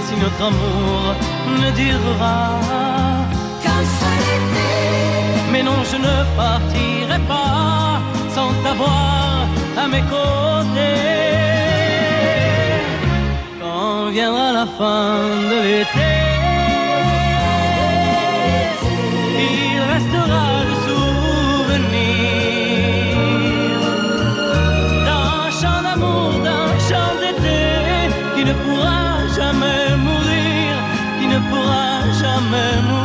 si 0.06 0.14
notre 0.24 0.42
amour 0.50 1.16
ne 1.62 1.70
durera 1.72 2.42
qu'un 3.64 3.84
seul 4.00 4.24
été. 4.38 4.70
Mais 5.52 5.64
non, 5.64 5.80
je 5.92 5.98
ne 6.08 6.16
partirai 6.42 7.20
pas 7.28 8.00
sans 8.36 8.52
t'avoir 8.64 9.48
à 9.84 9.88
mes 9.88 10.04
côtés. 10.16 11.18
Quand 13.60 14.10
viendra 14.12 14.52
la 14.60 14.68
fin 14.78 15.14
de 15.52 15.58
l'été, 15.68 16.14
il 19.50 19.80
restera 19.94 20.46
le 20.70 20.76
souvenir 20.88 22.57
ne 28.48 28.54
pourra 28.64 29.28
jamais 29.36 29.98
mourir, 29.98 30.76
qui 31.20 31.28
ne 31.28 31.40
pourra 31.50 32.02
jamais 32.22 32.82
mourir. 32.84 32.97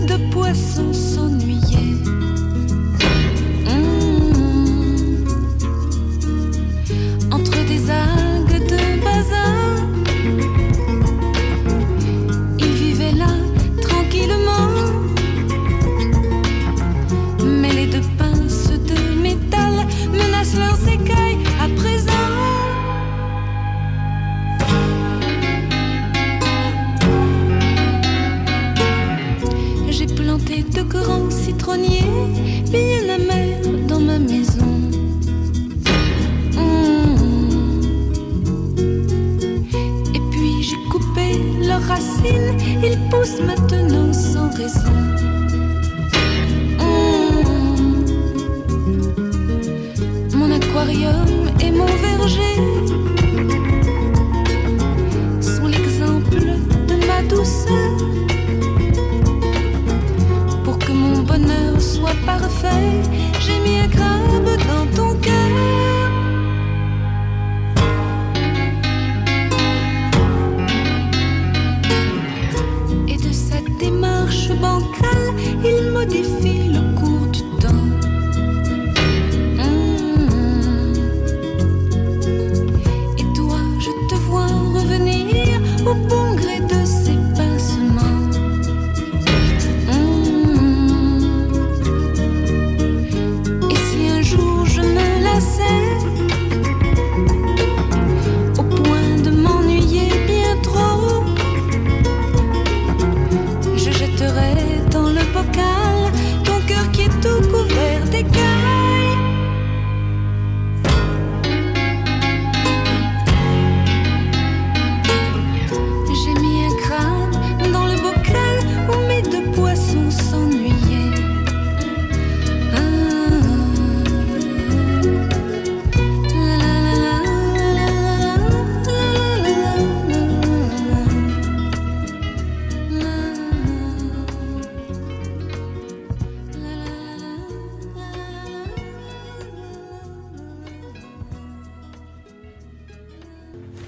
de 0.00 0.16
poisson 0.30 0.92
s'ennuie. 0.92 1.55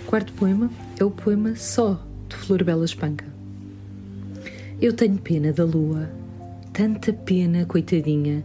quarto 0.08 0.32
poema 0.32 0.70
é 0.98 1.04
o 1.04 1.10
poema 1.10 1.54
Só, 1.54 2.02
de 2.30 2.34
Flor 2.34 2.64
Bela 2.64 2.86
Espanca. 2.86 3.26
Eu 4.80 4.94
tenho 4.94 5.18
pena 5.18 5.52
da 5.52 5.66
lua, 5.66 6.08
tanta 6.72 7.12
pena, 7.12 7.66
coitadinha, 7.66 8.42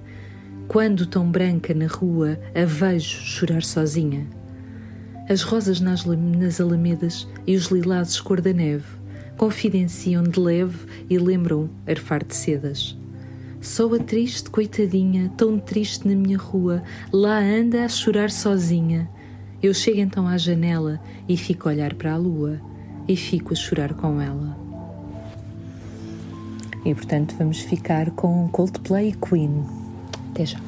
quando 0.67 1.05
tão 1.05 1.31
branca 1.31 1.73
na 1.73 1.87
rua 1.87 2.37
a 2.53 2.65
vejo 2.65 3.21
chorar 3.21 3.63
sozinha. 3.63 4.27
As 5.29 5.41
rosas 5.41 5.79
nas, 5.79 6.03
nas 6.03 6.59
alamedas 6.59 7.25
e 7.47 7.55
os 7.55 7.67
lilazes 7.67 8.19
cor 8.19 8.41
da 8.41 8.51
neve 8.51 8.83
confidenciam 9.37 10.21
de 10.21 10.37
leve 10.41 10.79
e 11.09 11.17
lembram 11.17 11.69
arfar 11.87 12.25
de 12.25 12.35
sedas. 12.35 12.97
Só 13.61 13.95
a 13.95 13.99
triste 13.99 14.49
coitadinha, 14.49 15.31
tão 15.37 15.57
triste 15.57 16.09
na 16.09 16.13
minha 16.13 16.37
rua, 16.37 16.83
lá 17.09 17.39
anda 17.39 17.85
a 17.85 17.87
chorar 17.87 18.29
sozinha 18.29 19.09
eu 19.63 19.73
chego 19.73 20.01
então 20.01 20.27
à 20.27 20.37
janela 20.37 20.99
e 21.25 21.37
fico 21.37 21.69
a 21.69 21.71
olhar 21.71 21.93
para 21.93 22.11
a 22.11 22.17
lua 22.17 22.59
e 23.07 23.15
fico 23.15 23.53
a 23.53 23.55
chorar 23.55 23.93
com 23.93 24.19
ela. 24.19 24.57
E 26.85 26.93
portanto 26.93 27.33
vamos 27.37 27.61
ficar 27.61 28.11
com 28.11 28.49
Coldplay 28.49 29.13
Queen. 29.13 29.63
Até 30.31 30.45
já. 30.47 30.59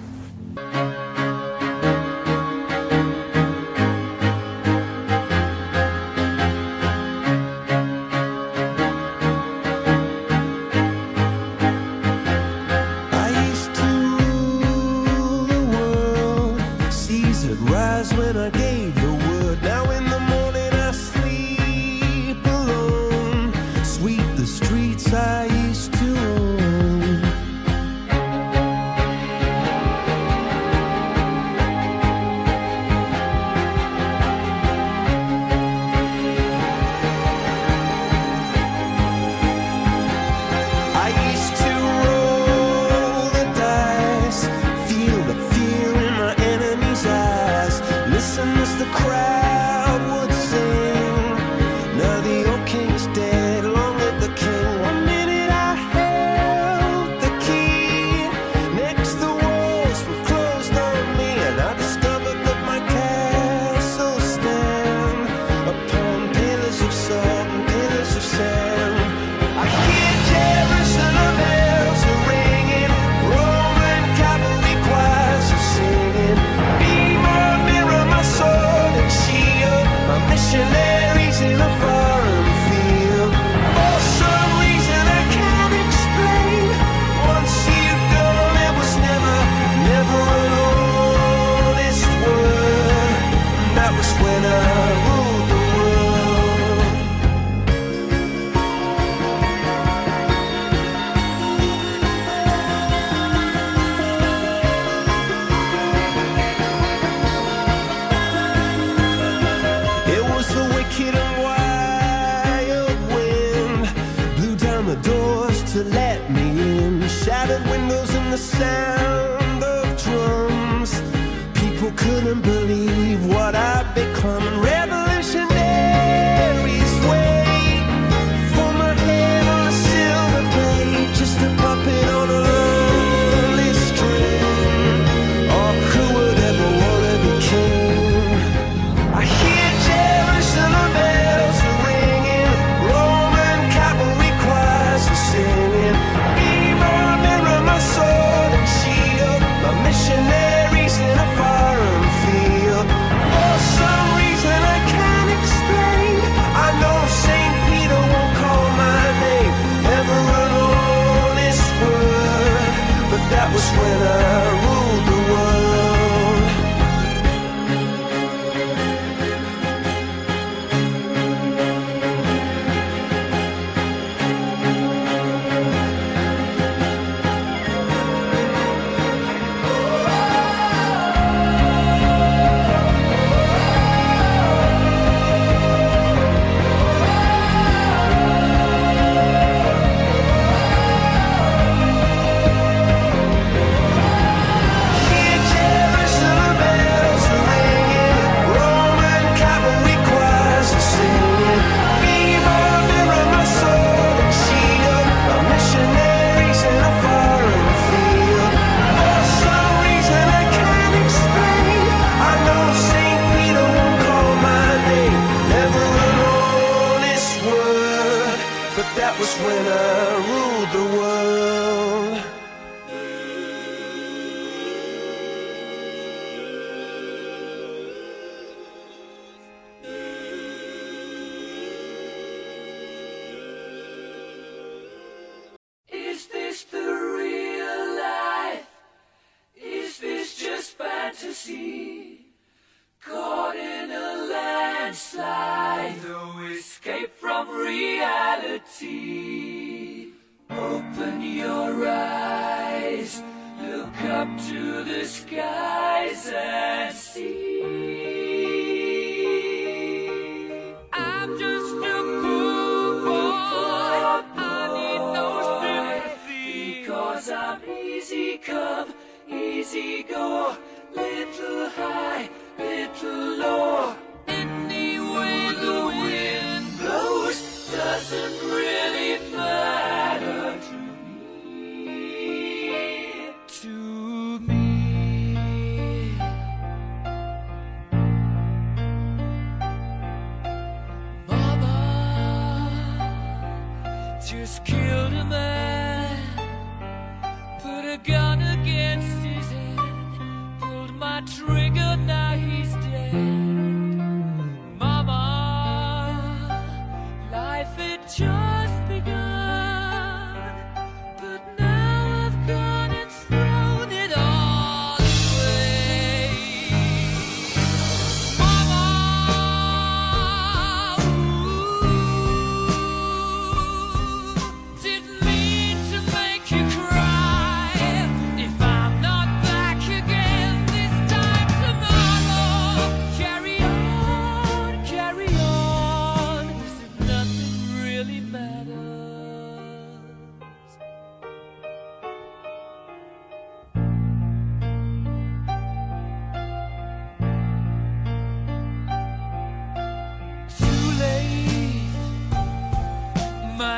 was 219.19 219.33
when 219.37 219.65
I 219.67 220.15
ruled 220.27 220.71
the 220.71 220.97
world. 220.97 221.84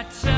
touch. 0.04 0.37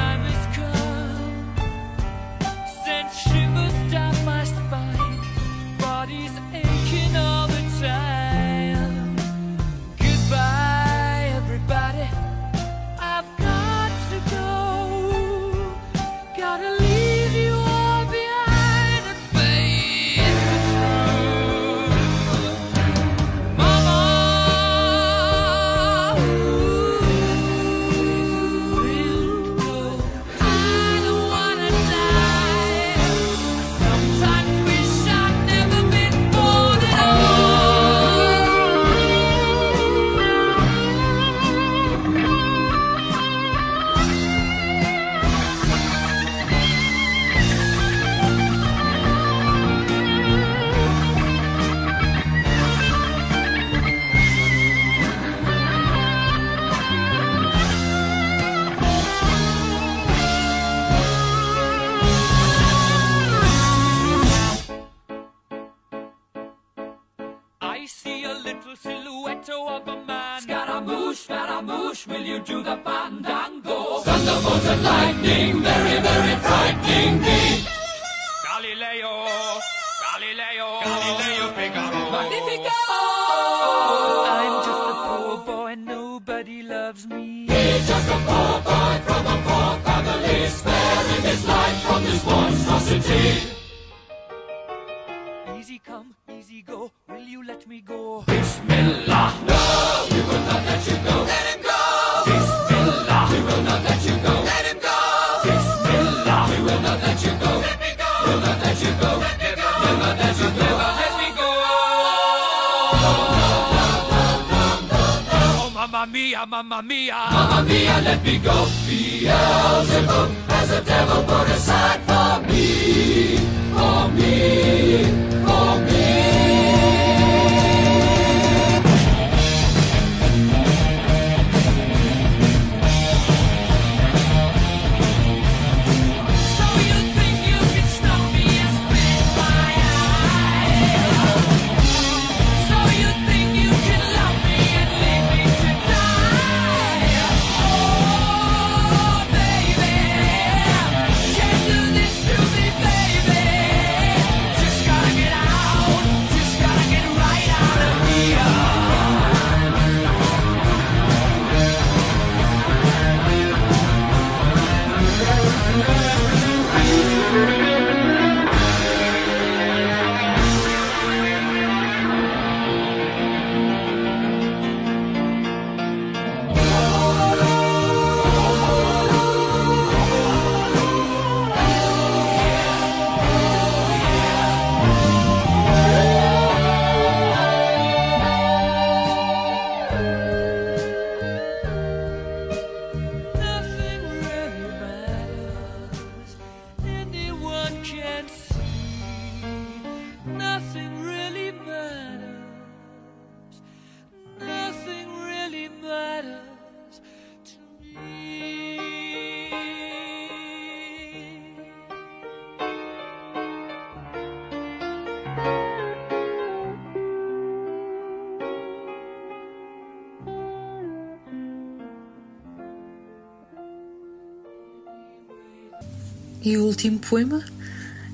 E 226.50 226.58
o 226.58 226.66
último 226.66 226.98
poema 226.98 227.46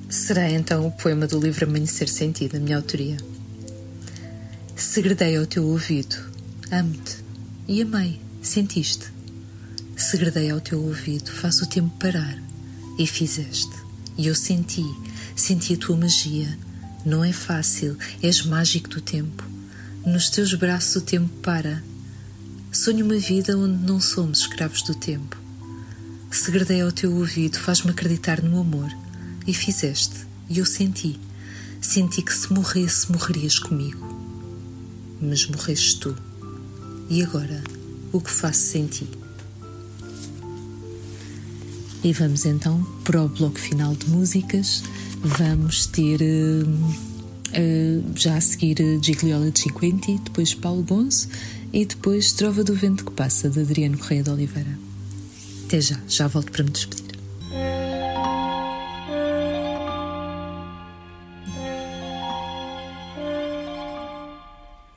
será 0.10 0.52
então 0.52 0.86
o 0.86 0.92
poema 0.92 1.26
do 1.26 1.40
livro 1.40 1.64
Amanhecer 1.64 2.10
Sentido, 2.10 2.52
da 2.52 2.60
minha 2.60 2.76
autoria. 2.76 3.16
Segredei 4.76 5.38
ao 5.38 5.46
teu 5.46 5.66
ouvido, 5.66 6.18
amo-te 6.70 7.16
e 7.66 7.82
amei, 7.82 8.20
sentiste. 8.42 9.06
Segredei 9.96 10.52
ao 10.52 10.60
teu 10.60 10.84
ouvido, 10.84 11.32
faz 11.32 11.62
o 11.62 11.66
tempo 11.66 11.98
parar. 11.98 12.38
E 13.00 13.08
fizeste. 13.08 13.72
E 14.18 14.28
eu 14.28 14.36
senti, 14.36 14.84
senti 15.34 15.76
a 15.76 15.78
tua 15.78 15.96
magia. 15.96 16.60
Não 17.06 17.24
é 17.24 17.32
fácil, 17.32 17.98
és 18.22 18.44
mágico 18.46 18.90
do 18.90 19.00
tempo. 19.00 19.46
Nos 20.06 20.30
teus 20.30 20.54
braços 20.54 20.98
o 20.98 21.02
tempo 21.02 21.30
para. 21.42 21.82
Sonho 22.70 23.06
uma 23.06 23.18
vida 23.18 23.58
onde 23.58 23.82
não 23.86 24.02
somos 24.02 24.40
escravos 24.40 24.82
do 24.82 24.94
tempo. 24.94 25.45
Segredei 26.36 26.82
ao 26.82 26.92
teu 26.92 27.16
ouvido, 27.16 27.58
faz-me 27.58 27.92
acreditar 27.92 28.44
no 28.44 28.60
amor. 28.60 28.92
E 29.48 29.54
fizeste. 29.54 30.28
E 30.50 30.60
eu 30.60 30.66
senti. 30.66 31.18
Senti 31.80 32.22
que 32.22 32.34
se 32.34 32.52
morresse, 32.52 33.10
morrerias 33.10 33.58
comigo. 33.58 34.06
Mas 35.22 35.48
morreste 35.48 35.98
tu. 36.02 36.16
E 37.10 37.24
agora, 37.24 37.64
o 38.12 38.20
que 38.20 38.30
faço 38.30 38.60
sem 38.60 38.86
ti? 38.86 39.08
E 42.04 42.12
vamos 42.12 42.46
então 42.46 42.84
para 43.06 43.24
o 43.24 43.30
bloco 43.30 43.58
final 43.58 43.96
de 43.96 44.10
músicas. 44.10 44.84
Vamos 45.24 45.86
ter 45.88 46.20
uh, 46.22 46.68
uh, 46.68 48.12
já 48.14 48.36
a 48.36 48.42
seguir 48.42 48.82
uh, 48.82 49.02
Gigliola 49.02 49.50
de 49.50 49.62
Cinquenti, 49.62 50.20
depois 50.22 50.54
Paulo 50.54 50.84
Gonço 50.84 51.30
e 51.72 51.86
depois 51.86 52.34
Trova 52.34 52.62
do 52.62 52.76
Vento 52.76 53.06
que 53.06 53.12
Passa, 53.12 53.50
de 53.50 53.62
Adriano 53.62 53.98
Correia 53.98 54.22
de 54.22 54.30
Oliveira. 54.30 54.85
Até 55.66 55.82
já, 55.82 55.96
já 56.08 56.28
volto 56.28 56.52
para 56.52 56.64
me 56.64 56.70
despedir. 56.70 57.18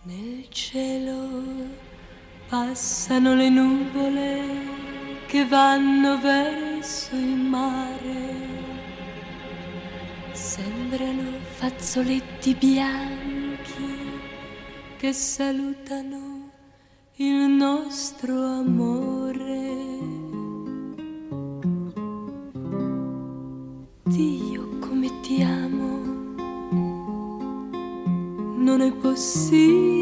Nel 0.04 0.44
cielo 0.50 1.70
passano 2.50 3.34
le 3.34 3.48
nuvole 3.48 4.42
che 5.26 5.46
vanno 5.46 6.20
verso 6.20 7.16
il 7.16 7.36
mare. 7.36 8.36
Sembrano 10.32 11.38
fazzoletti 11.56 12.54
bianchi 12.54 14.20
che 14.98 15.14
salutano 15.14 16.50
il 17.16 17.48
nostro 17.48 18.34
amore. 18.34 19.27
see. 29.18 29.97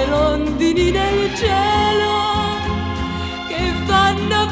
Le 0.00 0.06
rondini 0.06 0.90
nel 0.92 1.34
cielo 1.36 2.56
che 3.48 3.70
vanno 3.84 4.46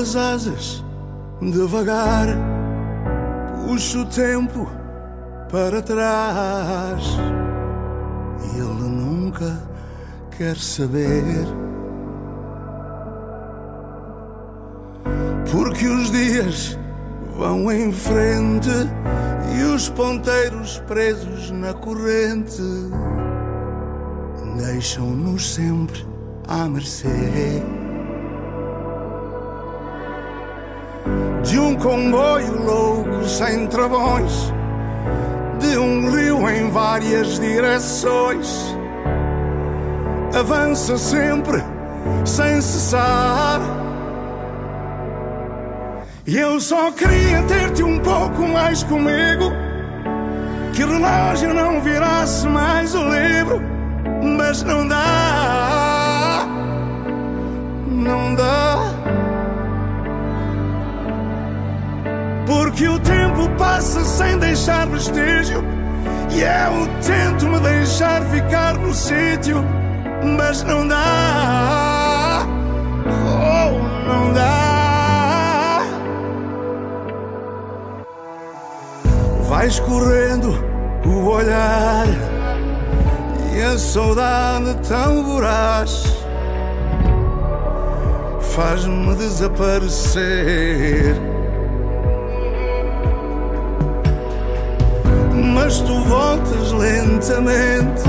As 0.00 0.16
asas 0.16 0.82
devagar, 1.42 2.26
puxo 3.66 4.00
o 4.00 4.06
tempo 4.06 4.66
para 5.50 5.82
trás. 5.82 7.04
E 8.42 8.58
ele 8.60 8.88
nunca 8.88 9.60
quer 10.38 10.56
saber. 10.56 11.44
Porque 15.52 15.86
os 15.86 16.10
dias 16.10 16.78
vão 17.36 17.70
em 17.70 17.92
frente 17.92 18.70
e 19.54 19.62
os 19.64 19.90
ponteiros 19.90 20.78
presos 20.86 21.50
na 21.50 21.74
corrente 21.74 22.62
deixam-nos 24.56 25.54
sempre 25.54 26.06
à 26.48 26.66
mercê. 26.66 27.79
comboio 31.80 32.62
louco 32.62 33.24
sem 33.24 33.66
travões 33.66 34.52
de 35.58 35.78
um 35.78 36.10
rio 36.10 36.48
em 36.48 36.70
várias 36.70 37.40
direções. 37.40 38.76
Avança 40.38 40.96
sempre 40.98 41.62
sem 42.24 42.60
cessar. 42.60 43.60
E 46.26 46.36
eu 46.36 46.60
só 46.60 46.92
queria 46.92 47.42
ter-te 47.42 47.82
um 47.82 47.98
pouco 47.98 48.46
mais 48.46 48.82
comigo. 48.84 49.50
Que 50.74 50.84
o 50.84 50.88
relógio 50.88 51.52
não 51.52 51.80
virasse 51.80 52.46
mais 52.46 52.94
o 52.94 53.02
livro, 53.02 53.60
mas 54.38 54.62
não 54.62 54.86
dá, 54.86 56.46
não 57.86 58.34
dá. 58.34 58.99
Porque 62.50 62.86
o 62.88 62.98
tempo 62.98 63.48
passa 63.56 64.04
sem 64.04 64.36
deixar 64.36 64.88
vestígio. 64.88 65.62
E 66.32 66.40
eu 66.40 66.88
tento 67.00 67.46
me 67.46 67.60
deixar 67.60 68.24
ficar 68.24 68.74
no 68.74 68.92
sítio, 68.92 69.64
mas 70.36 70.64
não 70.64 70.88
dá. 70.88 72.44
Oh, 73.06 73.70
não 74.04 74.32
dá. 74.32 75.84
Vai 79.48 79.68
escorrendo 79.68 80.52
o 81.06 81.28
olhar 81.28 82.08
e 83.54 83.62
a 83.62 83.78
saudade 83.78 84.74
tão 84.88 85.22
voraz 85.22 86.02
faz-me 88.40 89.14
desaparecer. 89.14 91.29
Mas 95.70 95.78
tu 95.82 96.00
voltas 96.00 96.72
lentamente 96.72 98.02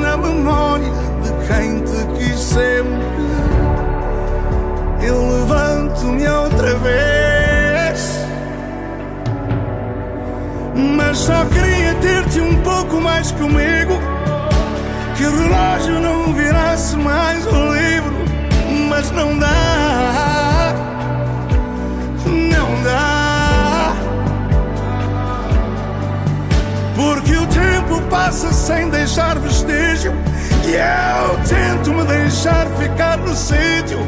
na 0.00 0.16
memória 0.16 0.90
de 1.22 1.46
quem 1.46 1.80
te 1.80 2.06
quis 2.16 2.40
sempre. 2.40 3.26
Eu 5.02 5.30
levanto-me 5.30 6.26
outra 6.26 6.74
vez. 6.76 8.18
Mas 10.96 11.18
só 11.18 11.44
queria 11.44 11.94
ter-te 11.96 12.40
um 12.40 12.62
pouco 12.62 12.98
mais 12.98 13.30
comigo. 13.32 14.00
Que 15.18 15.24
o 15.26 15.38
relógio 15.38 16.00
não 16.00 16.32
virasse 16.32 16.96
mais 16.96 17.46
o 17.46 17.74
livro. 17.74 18.14
Mas 18.88 19.10
não 19.10 19.38
dá. 19.38 20.35
Tempo 27.96 28.08
passa 28.08 28.52
sem 28.52 28.88
deixar 28.90 29.38
vestígio. 29.38 30.12
E 30.64 30.74
eu 30.74 31.44
tento 31.46 31.92
me 31.92 32.04
deixar 32.04 32.66
ficar 32.76 33.18
no 33.18 33.34
sítio. 33.34 33.98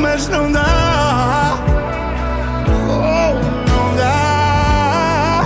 Mas 0.00 0.28
não 0.28 0.50
dá. 0.50 1.58
Oh, 2.88 3.34
não 3.68 3.96
dá. 3.96 5.42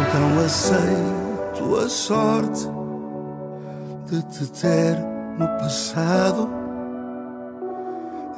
Então 0.00 0.44
aceito 0.44 1.76
a 1.76 1.88
sorte 1.88 2.68
de 4.06 4.22
te 4.22 4.46
ter 4.46 4.98
no 5.38 5.46
passado. 5.58 6.48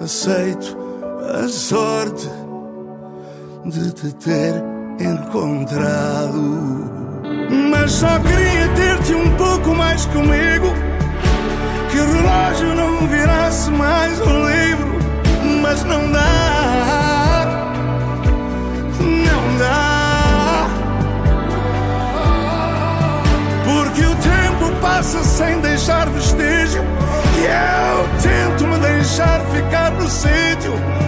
Aceito 0.00 0.76
a 1.44 1.48
sorte 1.48 2.28
de 3.66 3.92
te 3.92 4.12
ter 4.14 4.79
encontrado. 5.00 6.90
Mas 7.70 7.92
só 7.92 8.18
queria 8.20 8.68
ter-te 8.74 9.14
um 9.14 9.34
pouco 9.36 9.74
mais 9.74 10.04
comigo. 10.06 10.72
Que 11.90 11.98
o 11.98 12.12
relógio 12.12 12.74
não 12.74 13.08
virasse 13.08 13.70
mais 13.70 14.20
um 14.20 14.48
livro. 14.48 14.98
Mas 15.62 15.82
não 15.84 16.10
dá. 16.12 17.46
Não 19.00 19.58
dá. 19.58 20.68
Porque 23.64 24.02
o 24.02 24.14
tempo 24.16 24.80
passa 24.80 25.22
sem 25.24 25.60
deixar 25.60 26.08
vestígio. 26.10 26.84
E 27.38 27.44
eu 27.44 28.08
tento 28.20 28.66
me 28.66 28.78
deixar 28.78 29.40
ficar 29.52 29.90
no 29.92 30.08
sítio. 30.08 30.99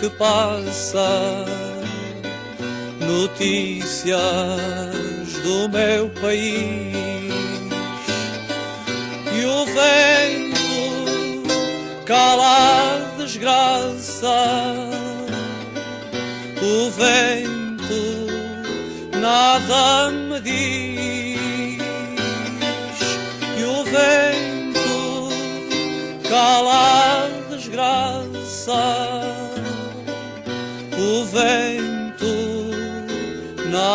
Que 0.00 0.08
passa 0.08 1.44
notícias 3.06 4.18
do 5.42 5.68
meu 5.68 6.08
país 6.08 6.94
e 9.30 9.44
o 9.44 9.66
vento 9.66 10.56
cala 12.06 12.96
a 12.96 13.22
desgraça. 13.22 14.88
O 16.62 16.90
vento 16.90 18.26
nada 19.20 19.89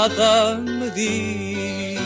nada 0.08 0.56
me 0.58 0.90
diz. 0.92 2.00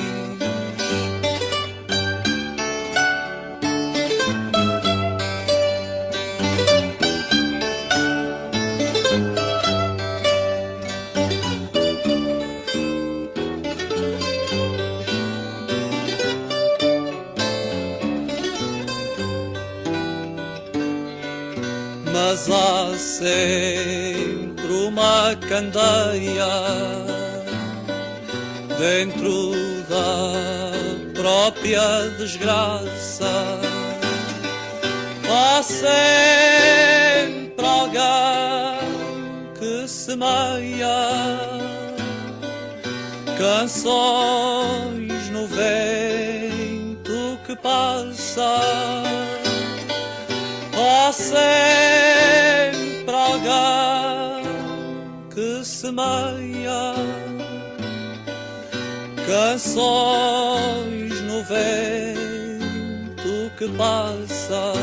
Mas 22.13 22.49
há 22.49 22.97
sempre 22.97 24.71
uma 24.71 25.35
candeia 25.47 25.98
própria 31.69 32.09
desgraça. 32.17 33.29
Há 35.29 35.61
sempre 35.61 37.63
alguém 37.63 38.79
que 39.59 39.87
semeia 39.87 40.87
canções 43.37 45.29
no 45.29 45.45
vento 45.47 47.37
que 47.45 47.55
passa. 47.55 48.57
Há 50.73 51.11
sempre 51.11 53.13
alguém 53.13 54.43
que 55.29 55.63
semeia 55.63 56.95
canções 59.27 60.48
que 63.59 63.67
passa. 63.71 64.73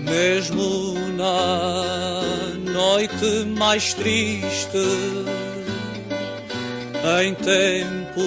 Mesmo 0.00 0.94
na 1.16 2.72
noite 2.72 3.44
mais 3.56 3.94
triste, 3.94 5.41
em 7.22 7.34
tempo 7.34 8.22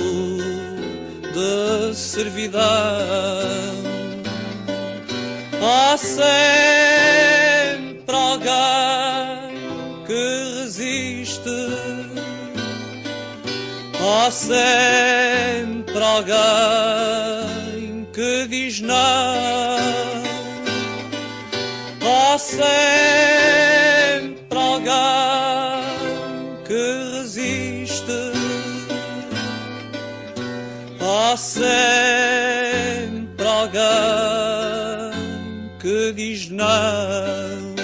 de 1.34 1.96
servidão, 1.96 2.62
há 5.62 5.98
sempre 5.98 7.36
alguém 8.16 10.04
que 10.06 10.62
resiste 10.62 11.50
Há 14.08 14.30
sempre 14.30 16.00
alguém 16.04 16.36
que 18.14 18.48
diz 18.48 18.80
não. 18.82 18.96
Há 22.02 22.38
sempre 22.38 23.35
não. 36.56 37.76